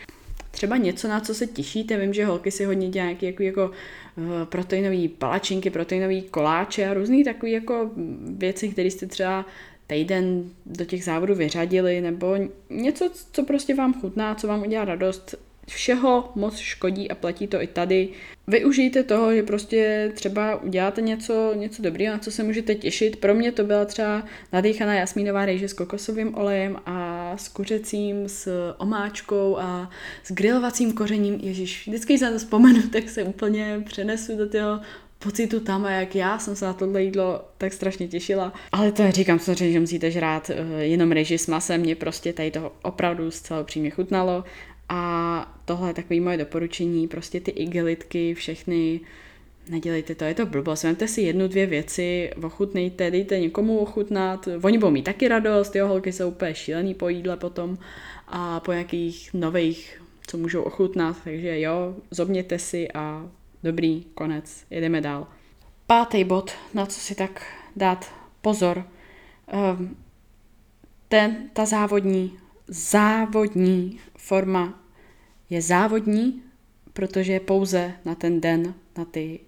třeba 0.59 0.77
něco, 0.77 1.07
na 1.07 1.19
co 1.19 1.33
se 1.33 1.47
těšíte. 1.47 1.97
Vím, 1.97 2.13
že 2.13 2.25
holky 2.25 2.51
si 2.51 2.65
hodně 2.65 2.89
dělají 2.89 3.17
nějaké 3.21 3.45
jako, 3.45 3.71
uh, 4.17 4.45
proteinové 4.45 5.07
palačinky, 5.17 5.69
proteinové 5.69 6.21
koláče 6.21 6.87
a 6.87 6.93
různé 6.93 7.23
takové 7.23 7.49
jako 7.49 7.91
věci, 8.37 8.69
které 8.69 8.91
jste 8.91 9.05
třeba 9.05 9.45
týden 9.87 10.49
do 10.65 10.85
těch 10.85 11.03
závodů 11.03 11.35
vyřadili, 11.35 12.01
nebo 12.01 12.35
něco, 12.69 13.11
co 13.31 13.43
prostě 13.43 13.75
vám 13.75 14.01
chutná, 14.01 14.35
co 14.35 14.47
vám 14.47 14.61
udělá 14.61 14.85
radost, 14.85 15.35
všeho 15.69 16.31
moc 16.35 16.57
škodí 16.57 17.11
a 17.11 17.15
platí 17.15 17.47
to 17.47 17.61
i 17.61 17.67
tady. 17.67 18.09
Využijte 18.47 19.03
toho, 19.03 19.35
že 19.35 19.43
prostě 19.43 20.11
třeba 20.15 20.55
uděláte 20.61 21.01
něco, 21.01 21.53
něco 21.55 21.81
dobrého, 21.81 22.13
na 22.13 22.19
co 22.19 22.31
se 22.31 22.43
můžete 22.43 22.75
těšit. 22.75 23.15
Pro 23.15 23.35
mě 23.35 23.51
to 23.51 23.63
byla 23.63 23.85
třeba 23.85 24.23
nadýchaná 24.53 24.93
jasmínová 24.93 25.45
rejže 25.45 25.67
s 25.67 25.73
kokosovým 25.73 26.35
olejem 26.35 26.77
a 26.85 27.33
s 27.37 27.47
kuřecím, 27.47 28.29
s 28.29 28.73
omáčkou 28.77 29.57
a 29.57 29.89
s 30.23 30.31
grilovacím 30.31 30.93
kořením. 30.93 31.35
Ježíš, 31.35 31.87
vždycky 31.87 32.17
se 32.17 32.25
na 32.25 32.31
to 32.31 32.37
vzpomenu, 32.37 32.81
tak 32.81 33.09
se 33.09 33.23
úplně 33.23 33.81
přenesu 33.85 34.37
do 34.37 34.49
toho 34.49 34.79
pocitu 35.19 35.59
tam 35.59 35.85
a 35.85 35.91
jak 35.91 36.15
já 36.15 36.39
jsem 36.39 36.55
se 36.55 36.65
na 36.65 36.73
tohle 36.73 37.03
jídlo 37.03 37.45
tak 37.57 37.73
strašně 37.73 38.07
těšila. 38.07 38.53
Ale 38.71 38.91
to 38.91 39.03
neříkám 39.03 39.39
samozřejmě, 39.39 39.73
že 39.73 39.79
musíte 39.79 40.11
žrát 40.11 40.49
uh, 40.49 40.79
jenom 40.79 41.11
rejži 41.11 41.37
s 41.37 41.47
masem, 41.47 41.81
mě 41.81 41.95
prostě 41.95 42.33
tady 42.33 42.51
toho 42.51 42.71
opravdu 42.81 43.31
zcela 43.31 43.63
přímě 43.63 43.89
chutnalo 43.89 44.43
a 44.89 45.48
tohle 45.69 45.89
je 45.89 45.93
takové 45.93 46.19
moje 46.19 46.37
doporučení, 46.37 47.07
prostě 47.07 47.39
ty 47.39 47.51
igelitky, 47.51 48.33
všechny, 48.33 48.99
nedělejte 49.69 50.15
to, 50.15 50.25
je 50.25 50.33
to 50.33 50.45
blbost, 50.45 50.83
vemte 50.83 51.07
si 51.07 51.21
jednu, 51.21 51.47
dvě 51.47 51.65
věci, 51.65 52.31
ochutnejte, 52.43 53.11
dejte 53.11 53.39
někomu 53.39 53.77
ochutnat, 53.77 54.47
oni 54.63 54.77
budou 54.77 54.91
mít 54.91 55.03
taky 55.03 55.27
radost, 55.27 55.75
jo, 55.75 55.87
holky 55.87 56.13
jsou 56.13 56.29
úplně 56.29 56.55
šílený 56.55 56.93
po 56.93 57.09
jídle 57.09 57.37
potom 57.37 57.77
a 58.27 58.59
po 58.59 58.71
nějakých 58.71 59.33
nových, 59.33 60.01
co 60.27 60.37
můžou 60.37 60.61
ochutnat, 60.61 61.17
takže 61.23 61.59
jo, 61.59 61.95
zobněte 62.11 62.59
si 62.59 62.91
a 62.91 63.29
dobrý, 63.63 64.03
konec, 64.13 64.65
jedeme 64.69 65.01
dál. 65.01 65.27
Pátý 65.87 66.23
bod, 66.23 66.51
na 66.73 66.85
co 66.85 66.99
si 66.99 67.15
tak 67.15 67.45
dát 67.75 68.13
pozor, 68.41 68.83
ehm, 69.47 69.95
ten, 71.07 71.49
ta 71.53 71.65
závodní, 71.65 72.37
závodní 72.67 73.99
forma 74.17 74.88
je 75.49 75.61
závodní, 75.61 76.41
protože 76.93 77.33
je 77.33 77.39
pouze 77.39 77.93
na 78.05 78.15
ten 78.15 78.41
den, 78.41 78.73
na 78.97 79.05
ty 79.05 79.39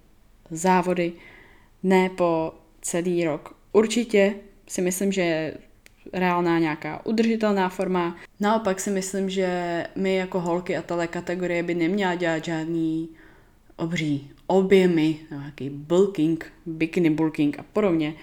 závody, 0.50 1.12
ne 1.82 2.08
po 2.08 2.54
celý 2.80 3.24
rok. 3.24 3.56
Určitě 3.72 4.34
si 4.68 4.82
myslím, 4.82 5.12
že 5.12 5.20
je 5.20 5.54
reálná 6.12 6.58
nějaká 6.58 7.06
udržitelná 7.06 7.68
forma. 7.68 8.16
Naopak 8.40 8.80
si 8.80 8.90
myslím, 8.90 9.30
že 9.30 9.86
my 9.96 10.16
jako 10.16 10.40
holky 10.40 10.76
a 10.76 10.82
tahle 10.82 11.06
kategorie 11.06 11.62
by 11.62 11.74
neměla 11.74 12.14
dělat 12.14 12.44
žádný 12.44 13.08
obří 13.76 14.30
objemy, 14.46 15.16
nějaký 15.30 15.70
bulking, 15.70 16.52
bikini 16.66 17.10
bulking 17.10 17.58
a 17.58 17.64
podobně. 17.72 18.14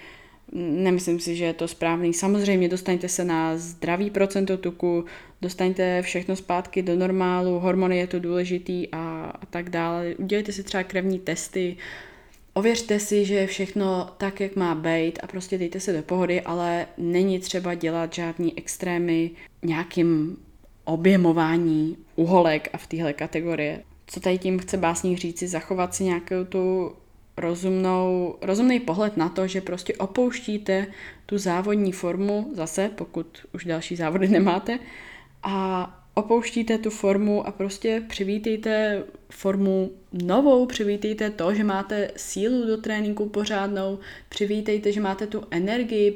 Nemyslím 0.53 1.19
si, 1.19 1.35
že 1.35 1.45
je 1.45 1.53
to 1.53 1.67
správný. 1.67 2.13
Samozřejmě 2.13 2.69
dostaňte 2.69 3.09
se 3.09 3.25
na 3.25 3.57
zdravý 3.57 4.09
procento 4.09 4.57
tuku, 4.57 5.05
dostaňte 5.41 6.01
všechno 6.01 6.35
zpátky 6.35 6.81
do 6.81 6.95
normálu, 6.95 7.59
hormony 7.59 7.97
je 7.97 8.07
to 8.07 8.19
důležitý 8.19 8.87
a, 8.91 9.33
a 9.41 9.45
tak 9.45 9.69
dále. 9.69 10.15
Udělejte 10.17 10.51
si 10.51 10.63
třeba 10.63 10.83
krevní 10.83 11.19
testy, 11.19 11.77
ověřte 12.53 12.99
si, 12.99 13.25
že 13.25 13.35
je 13.35 13.47
všechno 13.47 14.09
tak, 14.17 14.39
jak 14.39 14.55
má 14.55 14.75
být 14.75 15.19
a 15.23 15.27
prostě 15.27 15.57
dejte 15.57 15.79
se 15.79 15.93
do 15.93 16.03
pohody, 16.03 16.41
ale 16.41 16.85
není 16.97 17.39
třeba 17.39 17.73
dělat 17.73 18.13
žádný 18.13 18.57
extrémy 18.57 19.31
nějakým 19.63 20.37
objemování 20.83 21.97
uholek 22.15 22.69
a 22.73 22.77
v 22.77 22.87
téhle 22.87 23.13
kategorie. 23.13 23.83
Co 24.07 24.19
tady 24.19 24.37
tím 24.37 24.59
chce 24.59 24.77
básník 24.77 25.19
říci, 25.19 25.47
zachovat 25.47 25.95
si 25.95 26.03
nějakou 26.03 26.43
tu 26.49 26.91
rozumnou, 27.39 28.35
rozumný 28.41 28.79
pohled 28.79 29.17
na 29.17 29.29
to, 29.29 29.47
že 29.47 29.61
prostě 29.61 29.93
opouštíte 29.93 30.87
tu 31.25 31.37
závodní 31.37 31.91
formu, 31.91 32.51
zase 32.55 32.89
pokud 32.95 33.27
už 33.53 33.65
další 33.65 33.95
závody 33.95 34.27
nemáte, 34.37 34.79
a 35.43 35.95
opouštíte 36.13 36.77
tu 36.77 36.89
formu 36.89 37.47
a 37.47 37.51
prostě 37.51 38.03
přivítejte 38.07 39.03
formu 39.29 39.91
novou, 40.13 40.65
přivítejte 40.65 41.29
to, 41.29 41.53
že 41.53 41.63
máte 41.63 42.11
sílu 42.15 42.65
do 42.67 42.77
tréninku 42.77 43.29
pořádnou, 43.29 43.99
přivítejte, 44.29 44.91
že 44.91 45.01
máte 45.01 45.27
tu 45.27 45.43
energii, 45.51 46.15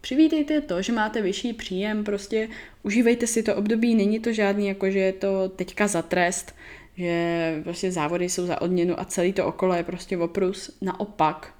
přivítejte 0.00 0.60
to, 0.60 0.82
že 0.82 0.92
máte 0.92 1.22
vyšší 1.22 1.52
příjem, 1.52 2.04
prostě 2.04 2.48
užívejte 2.82 3.26
si 3.26 3.42
to 3.42 3.56
období, 3.56 3.94
není 3.94 4.20
to 4.20 4.32
žádný 4.32 4.66
jako, 4.66 4.90
že 4.90 4.98
je 4.98 5.12
to 5.12 5.48
teďka 5.48 5.86
za 5.86 6.02
trest, 6.02 6.54
že 6.96 7.60
prostě 7.64 7.92
závody 7.92 8.28
jsou 8.28 8.46
za 8.46 8.62
odměnu 8.62 9.00
a 9.00 9.04
celý 9.04 9.32
to 9.32 9.46
okolo 9.46 9.74
je 9.74 9.82
prostě 9.82 10.18
oprus. 10.18 10.70
Naopak, 10.80 11.54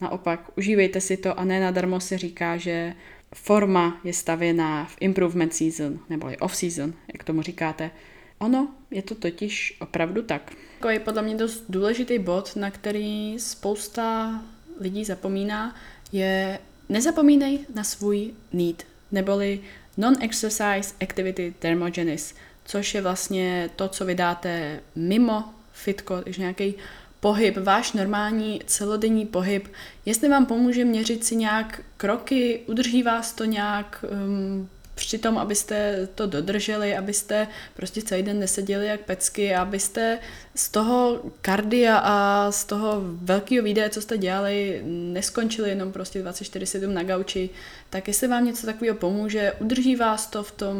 naopak, 0.00 0.50
užívejte 0.56 1.00
si 1.00 1.16
to 1.16 1.38
a 1.40 1.44
ne 1.44 1.60
nadarmo 1.60 2.00
se 2.00 2.18
říká, 2.18 2.56
že 2.56 2.94
forma 3.34 4.00
je 4.04 4.12
stavěná 4.12 4.84
v 4.84 4.96
improvement 5.00 5.54
season, 5.54 5.98
nebo 6.10 6.30
off 6.40 6.56
season, 6.56 6.92
jak 7.12 7.24
tomu 7.24 7.42
říkáte. 7.42 7.90
Ono 8.38 8.68
je 8.90 9.02
to 9.02 9.14
totiž 9.14 9.76
opravdu 9.80 10.22
tak. 10.22 10.52
To 10.80 10.88
je 10.88 11.00
podle 11.00 11.22
mě 11.22 11.34
dost 11.34 11.64
důležitý 11.68 12.18
bod, 12.18 12.56
na 12.56 12.70
který 12.70 13.38
spousta 13.38 14.32
lidí 14.80 15.04
zapomíná, 15.04 15.76
je 16.12 16.58
nezapomínej 16.88 17.58
na 17.74 17.84
svůj 17.84 18.30
need, 18.52 18.86
neboli 19.12 19.60
non-exercise 19.96 20.94
activity 21.02 21.54
thermogenesis, 21.58 22.34
což 22.64 22.94
je 22.94 23.02
vlastně 23.02 23.70
to, 23.76 23.88
co 23.88 24.04
vydáte 24.04 24.80
mimo 24.96 25.44
fitko, 25.72 26.20
takže 26.22 26.40
nějaký 26.42 26.74
pohyb, 27.20 27.56
váš 27.56 27.92
normální 27.92 28.60
celodenní 28.66 29.26
pohyb, 29.26 29.68
jestli 30.06 30.28
vám 30.28 30.46
pomůže 30.46 30.84
měřit 30.84 31.24
si 31.24 31.36
nějak 31.36 31.82
kroky, 31.96 32.60
udrží 32.66 33.02
vás 33.02 33.32
to 33.32 33.44
nějak 33.44 34.04
um, 34.26 34.68
při 35.00 35.18
tom, 35.18 35.38
abyste 35.38 36.08
to 36.14 36.26
dodrželi, 36.26 36.96
abyste 36.96 37.48
prostě 37.74 38.02
celý 38.02 38.22
den 38.22 38.38
neseděli 38.38 38.86
jak 38.86 39.00
pecky, 39.00 39.54
abyste 39.54 40.18
z 40.54 40.68
toho 40.68 41.20
kardia 41.40 41.98
a 41.98 42.50
z 42.52 42.64
toho 42.64 43.00
velkého 43.02 43.64
videa, 43.64 43.88
co 43.88 44.00
jste 44.00 44.18
dělali, 44.18 44.82
neskončili 44.84 45.68
jenom 45.68 45.92
prostě 45.92 46.22
24-7 46.22 46.92
na 46.92 47.02
gauči, 47.02 47.50
tak 47.90 48.08
jestli 48.08 48.28
vám 48.28 48.44
něco 48.44 48.66
takového 48.66 48.96
pomůže, 48.96 49.52
udrží 49.60 49.96
vás 49.96 50.26
to 50.26 50.42
v 50.42 50.50
tom, 50.52 50.76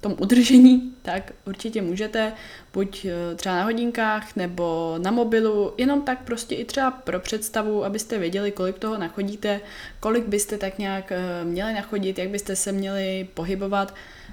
tom 0.00 0.16
udržení, 0.18 0.92
tak 1.02 1.32
určitě 1.46 1.82
můžete, 1.82 2.32
buď 2.72 3.04
eh, 3.04 3.34
třeba 3.36 3.54
na 3.56 3.64
hodinkách 3.64 4.36
nebo 4.36 4.94
na 4.98 5.10
mobilu, 5.10 5.74
jenom 5.76 6.02
tak 6.02 6.24
prostě 6.24 6.54
i 6.54 6.64
třeba 6.64 6.90
pro 6.90 7.20
představu, 7.20 7.84
abyste 7.84 8.18
věděli, 8.18 8.52
kolik 8.52 8.78
toho 8.78 8.98
nachodíte, 8.98 9.60
kolik 10.00 10.24
byste 10.24 10.58
tak 10.58 10.78
nějak 10.78 11.12
eh, 11.12 11.44
měli 11.44 11.72
nachodit, 11.72 12.18
jak 12.18 12.28
byste 12.28 12.56
se 12.56 12.72
měli 12.72 13.28
pohybovat, 13.34 13.57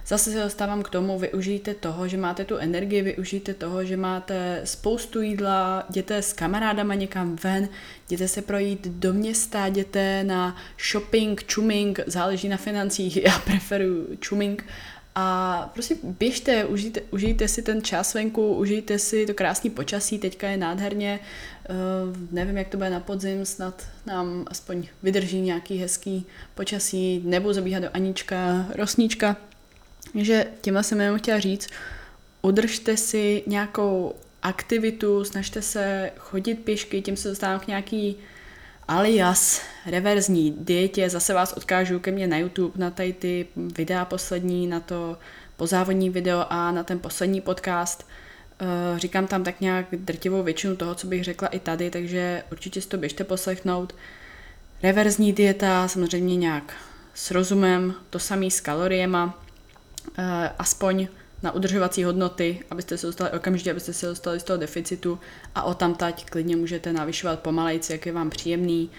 Zase 0.08 0.32
se 0.32 0.44
dostávám 0.44 0.84
k 0.84 0.89
tomu, 0.89 1.20
využijte 1.20 1.74
toho, 1.74 2.08
že 2.08 2.17
máte 2.17 2.46
tu 2.46 2.58
energii, 2.58 3.01
využijte 3.01 3.53
toho, 3.53 3.86
že 3.86 3.98
máte 3.98 4.62
spoustu 4.63 5.22
jídla, 5.22 5.86
jděte 5.89 6.22
s 6.22 6.34
kamarádama 6.34 6.94
někam 6.94 7.36
ven, 7.44 7.70
jděte 8.08 8.27
se 8.27 8.41
projít 8.41 8.88
do 8.88 9.13
města, 9.13 9.67
jděte 9.67 10.24
na 10.24 10.55
shopping, 10.91 11.44
čuming, 11.44 12.00
záleží 12.08 12.50
na 12.50 12.58
financích, 12.58 13.17
já 13.24 13.39
preferuji 13.39 14.17
čuming, 14.20 14.65
a 15.15 15.69
prostě 15.74 15.95
běžte, 16.03 16.65
užijte, 16.65 17.01
užijte 17.12 17.48
si 17.48 17.62
ten 17.62 17.81
čas 17.81 18.13
venku, 18.13 18.53
užijte 18.53 19.00
si 19.00 19.25
to 19.25 19.34
krásný 19.34 19.69
počasí, 19.69 20.19
teďka 20.19 20.48
je 20.48 20.57
nádherně, 20.57 21.19
uh, 21.69 21.75
nevím, 22.31 22.57
jak 22.57 22.67
to 22.67 22.77
bude 22.77 22.89
na 22.89 23.00
podzim, 23.00 23.45
snad 23.45 23.88
nám 24.05 24.45
aspoň 24.48 24.88
vydrží 25.03 25.41
nějaký 25.41 25.77
hezký 25.77 26.25
počasí, 26.55 27.22
nebudu 27.25 27.53
zabíhat 27.53 27.79
do 27.79 27.89
Anička, 27.93 28.65
Rosníčka, 28.75 29.38
takže 30.13 30.45
tímhle 30.62 30.84
jsem 30.84 31.01
jenom 31.01 31.19
chtěla 31.19 31.39
říct, 31.39 31.67
udržte 32.41 32.98
si 32.98 33.43
nějakou 33.48 34.15
aktivitu, 34.43 35.24
snažte 35.24 35.62
se 35.62 36.12
chodit 36.17 36.55
pěšky, 36.55 37.01
tím 37.01 37.17
se 37.17 37.29
dostávám 37.29 37.60
k 37.60 37.67
nějaký 37.67 38.15
alias 38.87 39.61
reverzní 39.85 40.55
dietě. 40.59 41.09
Zase 41.09 41.33
vás 41.33 41.53
odkážu 41.53 41.99
ke 41.99 42.11
mně 42.11 42.27
na 42.27 42.37
YouTube, 42.37 42.73
na 42.75 42.89
tady 42.91 43.13
ty 43.13 43.47
videa 43.55 44.05
poslední, 44.05 44.67
na 44.67 44.79
to 44.79 45.17
pozávodní 45.57 46.09
video 46.09 46.45
a 46.49 46.71
na 46.71 46.83
ten 46.83 46.99
poslední 46.99 47.41
podcast. 47.41 48.07
Eh, 48.59 48.99
říkám 48.99 49.27
tam 49.27 49.43
tak 49.43 49.61
nějak 49.61 49.85
drtivou 49.91 50.43
většinu 50.43 50.75
toho, 50.75 50.95
co 50.95 51.07
bych 51.07 51.23
řekla 51.23 51.47
i 51.47 51.59
tady, 51.59 51.91
takže 51.91 52.43
určitě 52.51 52.81
si 52.81 52.87
to 52.87 52.97
běžte 52.97 53.23
poslechnout. 53.23 53.95
Reverzní 54.83 55.33
dieta, 55.33 55.87
samozřejmě 55.87 56.35
nějak 56.35 56.73
s 57.13 57.31
rozumem, 57.31 57.93
to 58.09 58.19
samý 58.19 58.51
s 58.51 58.61
kaloriema, 58.61 59.45
Eh, 60.17 60.51
aspoň 60.59 61.07
na 61.45 61.51
udržovací 61.51 62.03
hodnoty, 62.03 62.59
abyste 62.69 62.97
se 62.97 63.07
dostali 63.07 63.31
okamžitě, 63.31 63.71
abyste 63.71 63.93
se 63.93 64.05
dostali 64.05 64.39
z 64.39 64.43
toho 64.43 64.57
deficitu 64.57 65.19
a 65.55 65.63
o 65.63 65.73
tam 65.73 65.95
tať 65.95 66.25
klidně 66.25 66.55
můžete 66.55 66.93
navyšovat 66.93 67.39
pomalejci, 67.39 67.91
jak 67.91 68.05
je 68.05 68.11
vám 68.11 68.29
příjemný. 68.29 68.89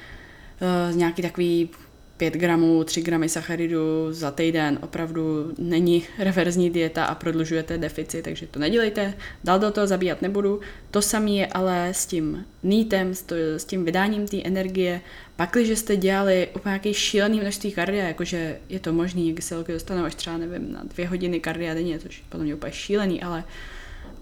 Uh, 0.90 0.96
nějaký 0.96 1.22
takový 1.22 1.70
5 2.16 2.34
gramů, 2.34 2.84
3 2.84 3.02
gramy 3.02 3.28
sacharidu 3.28 4.12
za 4.12 4.30
týden 4.30 4.78
opravdu 4.82 5.52
není 5.58 6.02
reverzní 6.18 6.70
dieta 6.70 7.04
a 7.04 7.14
prodlužujete 7.14 7.78
deficit, 7.78 8.22
takže 8.22 8.46
to 8.46 8.58
nedělejte. 8.58 9.14
Dál 9.44 9.58
do 9.58 9.70
toho 9.70 9.86
zabíjat 9.86 10.22
nebudu. 10.22 10.60
To 10.90 11.02
samé 11.02 11.30
je 11.30 11.46
ale 11.46 11.88
s 11.88 12.06
tím 12.06 12.46
nítem, 12.62 13.14
s, 13.56 13.64
tím 13.64 13.84
vydáním 13.84 14.28
té 14.28 14.42
energie. 14.44 15.00
Pak, 15.36 15.50
když 15.52 15.78
jste 15.78 15.96
dělali 15.96 16.48
úplně 16.56 16.70
nějaký 16.70 16.94
šílený 16.94 17.40
množství 17.40 17.72
kardia, 17.72 18.08
jakože 18.08 18.58
je 18.68 18.80
to 18.80 18.92
možný, 18.92 19.28
jak 19.28 19.42
se 19.42 19.64
dostanou 19.68 20.04
až 20.04 20.14
třeba, 20.14 20.38
nevím, 20.38 20.72
na 20.72 20.82
dvě 20.84 21.08
hodiny 21.08 21.40
kardia 21.40 21.74
denně, 21.74 21.98
což 21.98 22.22
podle 22.28 22.44
mě 22.44 22.54
úplně 22.54 22.72
šílený, 22.72 23.22
ale 23.22 23.44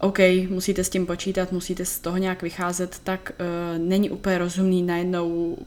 OK, 0.00 0.18
musíte 0.48 0.84
s 0.84 0.88
tím 0.88 1.06
počítat, 1.06 1.52
musíte 1.52 1.84
z 1.84 1.98
toho 1.98 2.16
nějak 2.16 2.42
vycházet, 2.42 3.00
tak 3.04 3.32
uh, 3.40 3.78
není 3.88 4.10
úplně 4.10 4.38
rozumný 4.38 4.82
najednou 4.82 5.58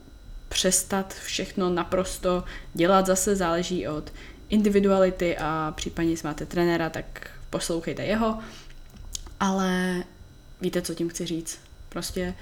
přestat 0.49 1.13
všechno 1.13 1.69
naprosto 1.69 2.43
dělat. 2.73 3.05
Zase 3.05 3.36
záleží 3.36 3.88
od 3.88 4.13
individuality 4.49 5.38
a 5.38 5.73
případně, 5.75 6.12
jestli 6.12 6.27
máte 6.27 6.45
trenéra, 6.45 6.89
tak 6.89 7.29
poslouchejte 7.49 8.05
jeho. 8.05 8.39
Ale 9.39 10.03
víte, 10.62 10.81
co 10.81 10.95
tím 10.95 11.10
chci 11.10 11.25
říct. 11.25 11.60
Prostě 11.89 12.33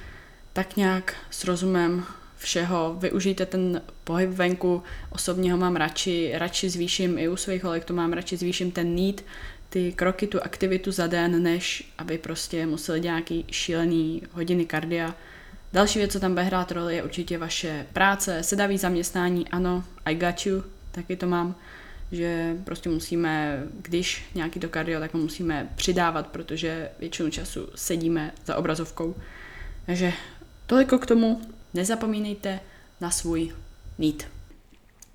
tak 0.53 0.75
nějak 0.75 1.15
s 1.29 1.43
rozumem 1.43 2.05
všeho, 2.37 2.95
využijte 2.99 3.45
ten 3.45 3.81
pohyb 4.03 4.29
venku, 4.29 4.83
osobně 5.09 5.51
ho 5.51 5.57
mám 5.57 5.75
radši, 5.75 6.31
radši 6.35 6.69
zvýším 6.69 7.17
i 7.17 7.29
u 7.29 7.35
svých 7.35 7.63
holek, 7.63 7.85
to 7.85 7.93
mám 7.93 8.13
radši 8.13 8.37
zvýším 8.37 8.71
ten 8.71 8.95
need, 8.95 9.25
ty 9.69 9.93
kroky, 9.93 10.27
tu 10.27 10.43
aktivitu 10.43 10.91
za 10.91 11.07
den, 11.07 11.43
než 11.43 11.91
aby 11.97 12.17
prostě 12.17 12.65
museli 12.65 13.01
nějaký 13.01 13.45
šílený 13.51 14.23
hodiny 14.31 14.65
kardia, 14.65 15.15
Další 15.75 15.99
věc, 15.99 16.11
co 16.11 16.19
tam 16.19 16.31
bude 16.31 16.43
hrát 16.43 16.71
roli, 16.71 16.95
je 16.95 17.03
určitě 17.03 17.37
vaše 17.37 17.87
práce, 17.93 18.43
sedavý 18.43 18.77
zaměstnání, 18.77 19.47
ano, 19.49 19.83
I 20.05 20.15
got 20.15 20.45
you, 20.45 20.63
taky 20.91 21.15
to 21.15 21.27
mám, 21.27 21.55
že 22.11 22.57
prostě 22.63 22.89
musíme, 22.89 23.63
když 23.81 24.25
nějaký 24.35 24.59
to 24.59 24.69
kardio, 24.69 24.99
tak 24.99 25.13
ho 25.13 25.19
musíme 25.19 25.69
přidávat, 25.75 26.27
protože 26.27 26.89
většinu 26.99 27.29
času 27.29 27.67
sedíme 27.75 28.31
za 28.45 28.55
obrazovkou. 28.55 29.15
Takže 29.85 30.13
toliko 30.65 30.97
k 30.99 31.05
tomu, 31.05 31.41
nezapomínejte 31.73 32.59
na 33.01 33.11
svůj 33.11 33.51
need. 33.97 34.27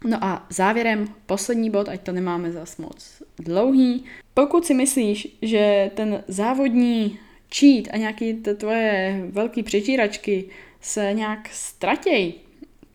No 0.04 0.24
a 0.24 0.46
závěrem 0.50 1.08
poslední 1.26 1.70
bod, 1.70 1.88
ať 1.88 2.00
to 2.00 2.12
nemáme 2.12 2.52
zas 2.52 2.76
moc 2.76 3.22
dlouhý. 3.38 4.04
Pokud 4.34 4.66
si 4.66 4.74
myslíš, 4.74 5.38
že 5.42 5.90
ten 5.94 6.24
závodní 6.28 7.18
cheat 7.54 7.84
a 7.92 7.96
nějaký 7.96 8.34
ty 8.34 8.54
tvoje 8.54 9.22
velký 9.30 9.62
přežíračky 9.62 10.44
se 10.80 11.12
nějak 11.12 11.48
ztratějí, 11.52 12.34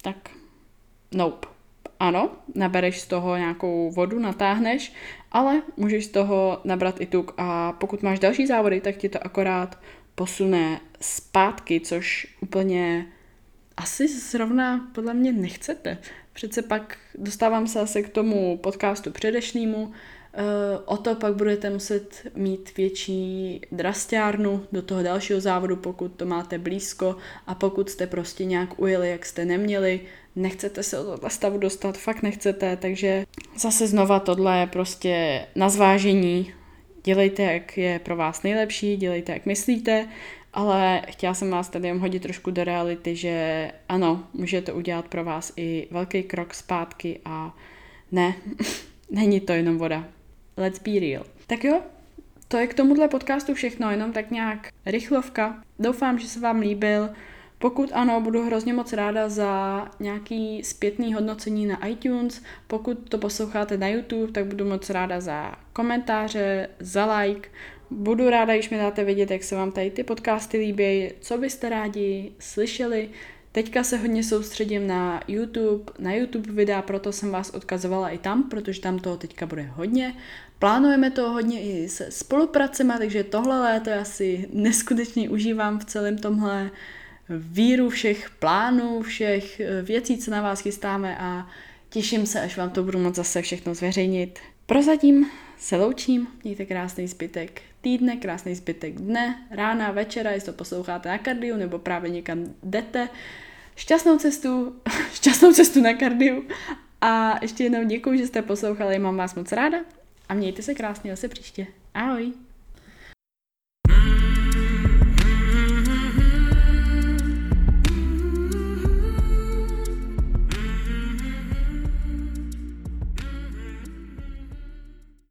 tak 0.01 0.29
nope. 1.11 1.47
Ano, 1.99 2.31
nabereš 2.55 3.01
z 3.01 3.07
toho 3.07 3.37
nějakou 3.37 3.91
vodu, 3.91 4.19
natáhneš, 4.19 4.93
ale 5.31 5.61
můžeš 5.77 6.05
z 6.05 6.09
toho 6.09 6.61
nabrat 6.63 7.01
i 7.01 7.05
tuk 7.05 7.33
a 7.37 7.71
pokud 7.71 8.03
máš 8.03 8.19
další 8.19 8.47
závody, 8.47 8.81
tak 8.81 8.97
ti 8.97 9.09
to 9.09 9.25
akorát 9.25 9.79
posune 10.15 10.79
zpátky, 11.01 11.79
což 11.79 12.27
úplně 12.41 13.05
asi 13.77 14.07
zrovna 14.07 14.91
podle 14.91 15.13
mě 15.13 15.31
nechcete. 15.31 15.97
Přece 16.33 16.61
pak 16.61 16.97
dostávám 17.15 17.67
se 17.67 17.79
asi 17.79 18.03
k 18.03 18.09
tomu 18.09 18.57
podcastu 18.57 19.11
předešlýmu, 19.11 19.93
Eh, 19.93 20.14
o 20.85 20.97
to 20.97 21.15
pak 21.15 21.35
budete 21.35 21.69
muset 21.69 22.27
mít 22.35 22.77
větší 22.77 23.61
drastárnu 23.71 24.65
do 24.71 24.81
toho 24.81 25.03
dalšího 25.03 25.41
závodu, 25.41 25.75
pokud 25.75 26.07
to 26.07 26.25
máte 26.25 26.57
blízko 26.57 27.15
a 27.47 27.55
pokud 27.55 27.89
jste 27.89 28.07
prostě 28.07 28.45
nějak 28.45 28.79
ujeli, 28.79 29.09
jak 29.09 29.25
jste 29.25 29.45
neměli, 29.45 30.01
nechcete 30.35 30.83
se 30.83 30.95
do 30.97 31.03
toho 31.03 31.29
stavu 31.29 31.57
dostat, 31.57 31.97
fakt 31.97 32.21
nechcete, 32.21 32.77
takže 32.77 33.25
zase 33.57 33.87
znova 33.87 34.19
tohle 34.19 34.59
je 34.59 34.67
prostě 34.67 35.45
na 35.55 35.69
zvážení. 35.69 36.53
Dělejte, 37.03 37.43
jak 37.43 37.77
je 37.77 37.99
pro 37.99 38.15
vás 38.15 38.43
nejlepší, 38.43 38.97
dělejte, 38.97 39.33
jak 39.33 39.45
myslíte, 39.45 40.07
ale 40.53 41.01
chtěla 41.09 41.33
jsem 41.33 41.49
vás 41.49 41.69
tady 41.69 41.87
jen 41.87 41.99
hodit 41.99 42.21
trošku 42.21 42.51
do 42.51 42.63
reality, 42.63 43.15
že 43.15 43.71
ano, 43.89 44.23
může 44.33 44.61
to 44.61 44.75
udělat 44.75 45.07
pro 45.07 45.23
vás 45.23 45.53
i 45.57 45.87
velký 45.91 46.23
krok 46.23 46.53
zpátky 46.53 47.19
a 47.25 47.55
ne, 48.11 48.35
není 49.09 49.39
to 49.39 49.53
jenom 49.53 49.77
voda. 49.77 50.14
Let's 50.57 50.79
be 50.79 50.99
real. 50.99 51.25
Tak 51.47 51.63
jo, 51.63 51.81
to 52.47 52.57
je 52.57 52.67
k 52.67 52.73
tomuhle 52.73 53.07
podcastu 53.07 53.53
všechno, 53.53 53.91
jenom 53.91 54.13
tak 54.13 54.31
nějak 54.31 54.67
rychlovka. 54.85 55.63
Doufám, 55.79 56.19
že 56.19 56.27
se 56.27 56.39
vám 56.39 56.59
líbil. 56.59 57.09
Pokud 57.57 57.89
ano, 57.93 58.21
budu 58.21 58.45
hrozně 58.45 58.73
moc 58.73 58.93
ráda 58.93 59.29
za 59.29 59.85
nějaký 59.99 60.63
zpětný 60.63 61.13
hodnocení 61.13 61.65
na 61.65 61.87
iTunes. 61.87 62.43
Pokud 62.67 63.09
to 63.09 63.17
posloucháte 63.17 63.77
na 63.77 63.87
YouTube, 63.87 64.31
tak 64.31 64.45
budu 64.45 64.65
moc 64.65 64.89
ráda 64.89 65.21
za 65.21 65.55
komentáře, 65.73 66.69
za 66.79 67.17
like. 67.17 67.49
Budu 67.89 68.29
ráda, 68.29 68.53
když 68.53 68.69
mi 68.69 68.77
dáte 68.77 69.03
vědět, 69.03 69.31
jak 69.31 69.43
se 69.43 69.55
vám 69.55 69.71
tady 69.71 69.91
ty 69.91 70.03
podcasty 70.03 70.57
líbí, 70.57 71.11
co 71.19 71.37
byste 71.37 71.69
rádi 71.69 72.31
slyšeli. 72.39 73.09
Teďka 73.55 73.83
se 73.83 73.97
hodně 73.97 74.23
soustředím 74.23 74.87
na 74.87 75.21
YouTube, 75.27 75.93
na 75.99 76.13
YouTube 76.13 76.51
videa, 76.51 76.81
proto 76.81 77.11
jsem 77.11 77.31
vás 77.31 77.49
odkazovala 77.49 78.09
i 78.09 78.17
tam, 78.17 78.49
protože 78.49 78.81
tam 78.81 78.99
toho 78.99 79.17
teďka 79.17 79.45
bude 79.45 79.61
hodně. 79.63 80.15
Plánujeme 80.59 81.11
to 81.11 81.31
hodně 81.31 81.61
i 81.61 81.89
se 81.89 82.11
spolupracemi, 82.11 82.93
takže 82.97 83.23
tohle 83.23 83.59
léto 83.59 83.89
já 83.89 84.03
si 84.03 84.49
neskutečně 84.53 85.29
užívám 85.29 85.79
v 85.79 85.85
celém 85.85 86.17
tomhle 86.17 86.71
víru 87.29 87.89
všech 87.89 88.29
plánů, 88.39 89.01
všech 89.01 89.59
eh, 89.59 89.81
věcí, 89.81 90.17
co 90.17 90.31
na 90.31 90.41
vás 90.41 90.59
chystáme 90.59 91.17
a 91.17 91.49
těším 91.89 92.25
se, 92.25 92.41
až 92.41 92.57
vám 92.57 92.69
to 92.69 92.83
budu 92.83 92.99
moct 92.99 93.15
zase 93.15 93.41
všechno 93.41 93.75
zveřejnit. 93.75 94.39
Prozatím 94.65 95.29
se 95.57 95.77
loučím, 95.77 96.27
mějte 96.43 96.65
krásný 96.65 97.07
zbytek 97.07 97.61
týdne, 97.81 98.15
krásný 98.15 98.55
zbytek 98.55 98.95
dne, 98.95 99.47
rána, 99.51 99.91
večera, 99.91 100.31
jestli 100.31 100.51
to 100.51 100.57
posloucháte 100.57 101.09
na 101.09 101.17
kardiu 101.17 101.57
nebo 101.57 101.79
právě 101.79 102.11
někam 102.11 102.45
jdete. 102.63 103.09
Šťastnou 103.75 104.17
cestu, 104.17 104.75
šťastnou 105.13 105.53
cestu 105.53 105.81
na 105.81 105.93
kardiu 105.93 106.43
a 107.01 107.39
ještě 107.41 107.63
jednou 107.63 107.83
děkuji, 107.83 108.17
že 108.17 108.27
jste 108.27 108.41
poslouchali, 108.41 108.99
mám 108.99 109.17
vás 109.17 109.35
moc 109.35 109.51
ráda 109.51 109.77
a 110.29 110.33
mějte 110.33 110.61
se 110.61 110.73
krásně 110.73 111.11
zase 111.11 111.27
příště. 111.27 111.67
Ahoj! 111.93 112.33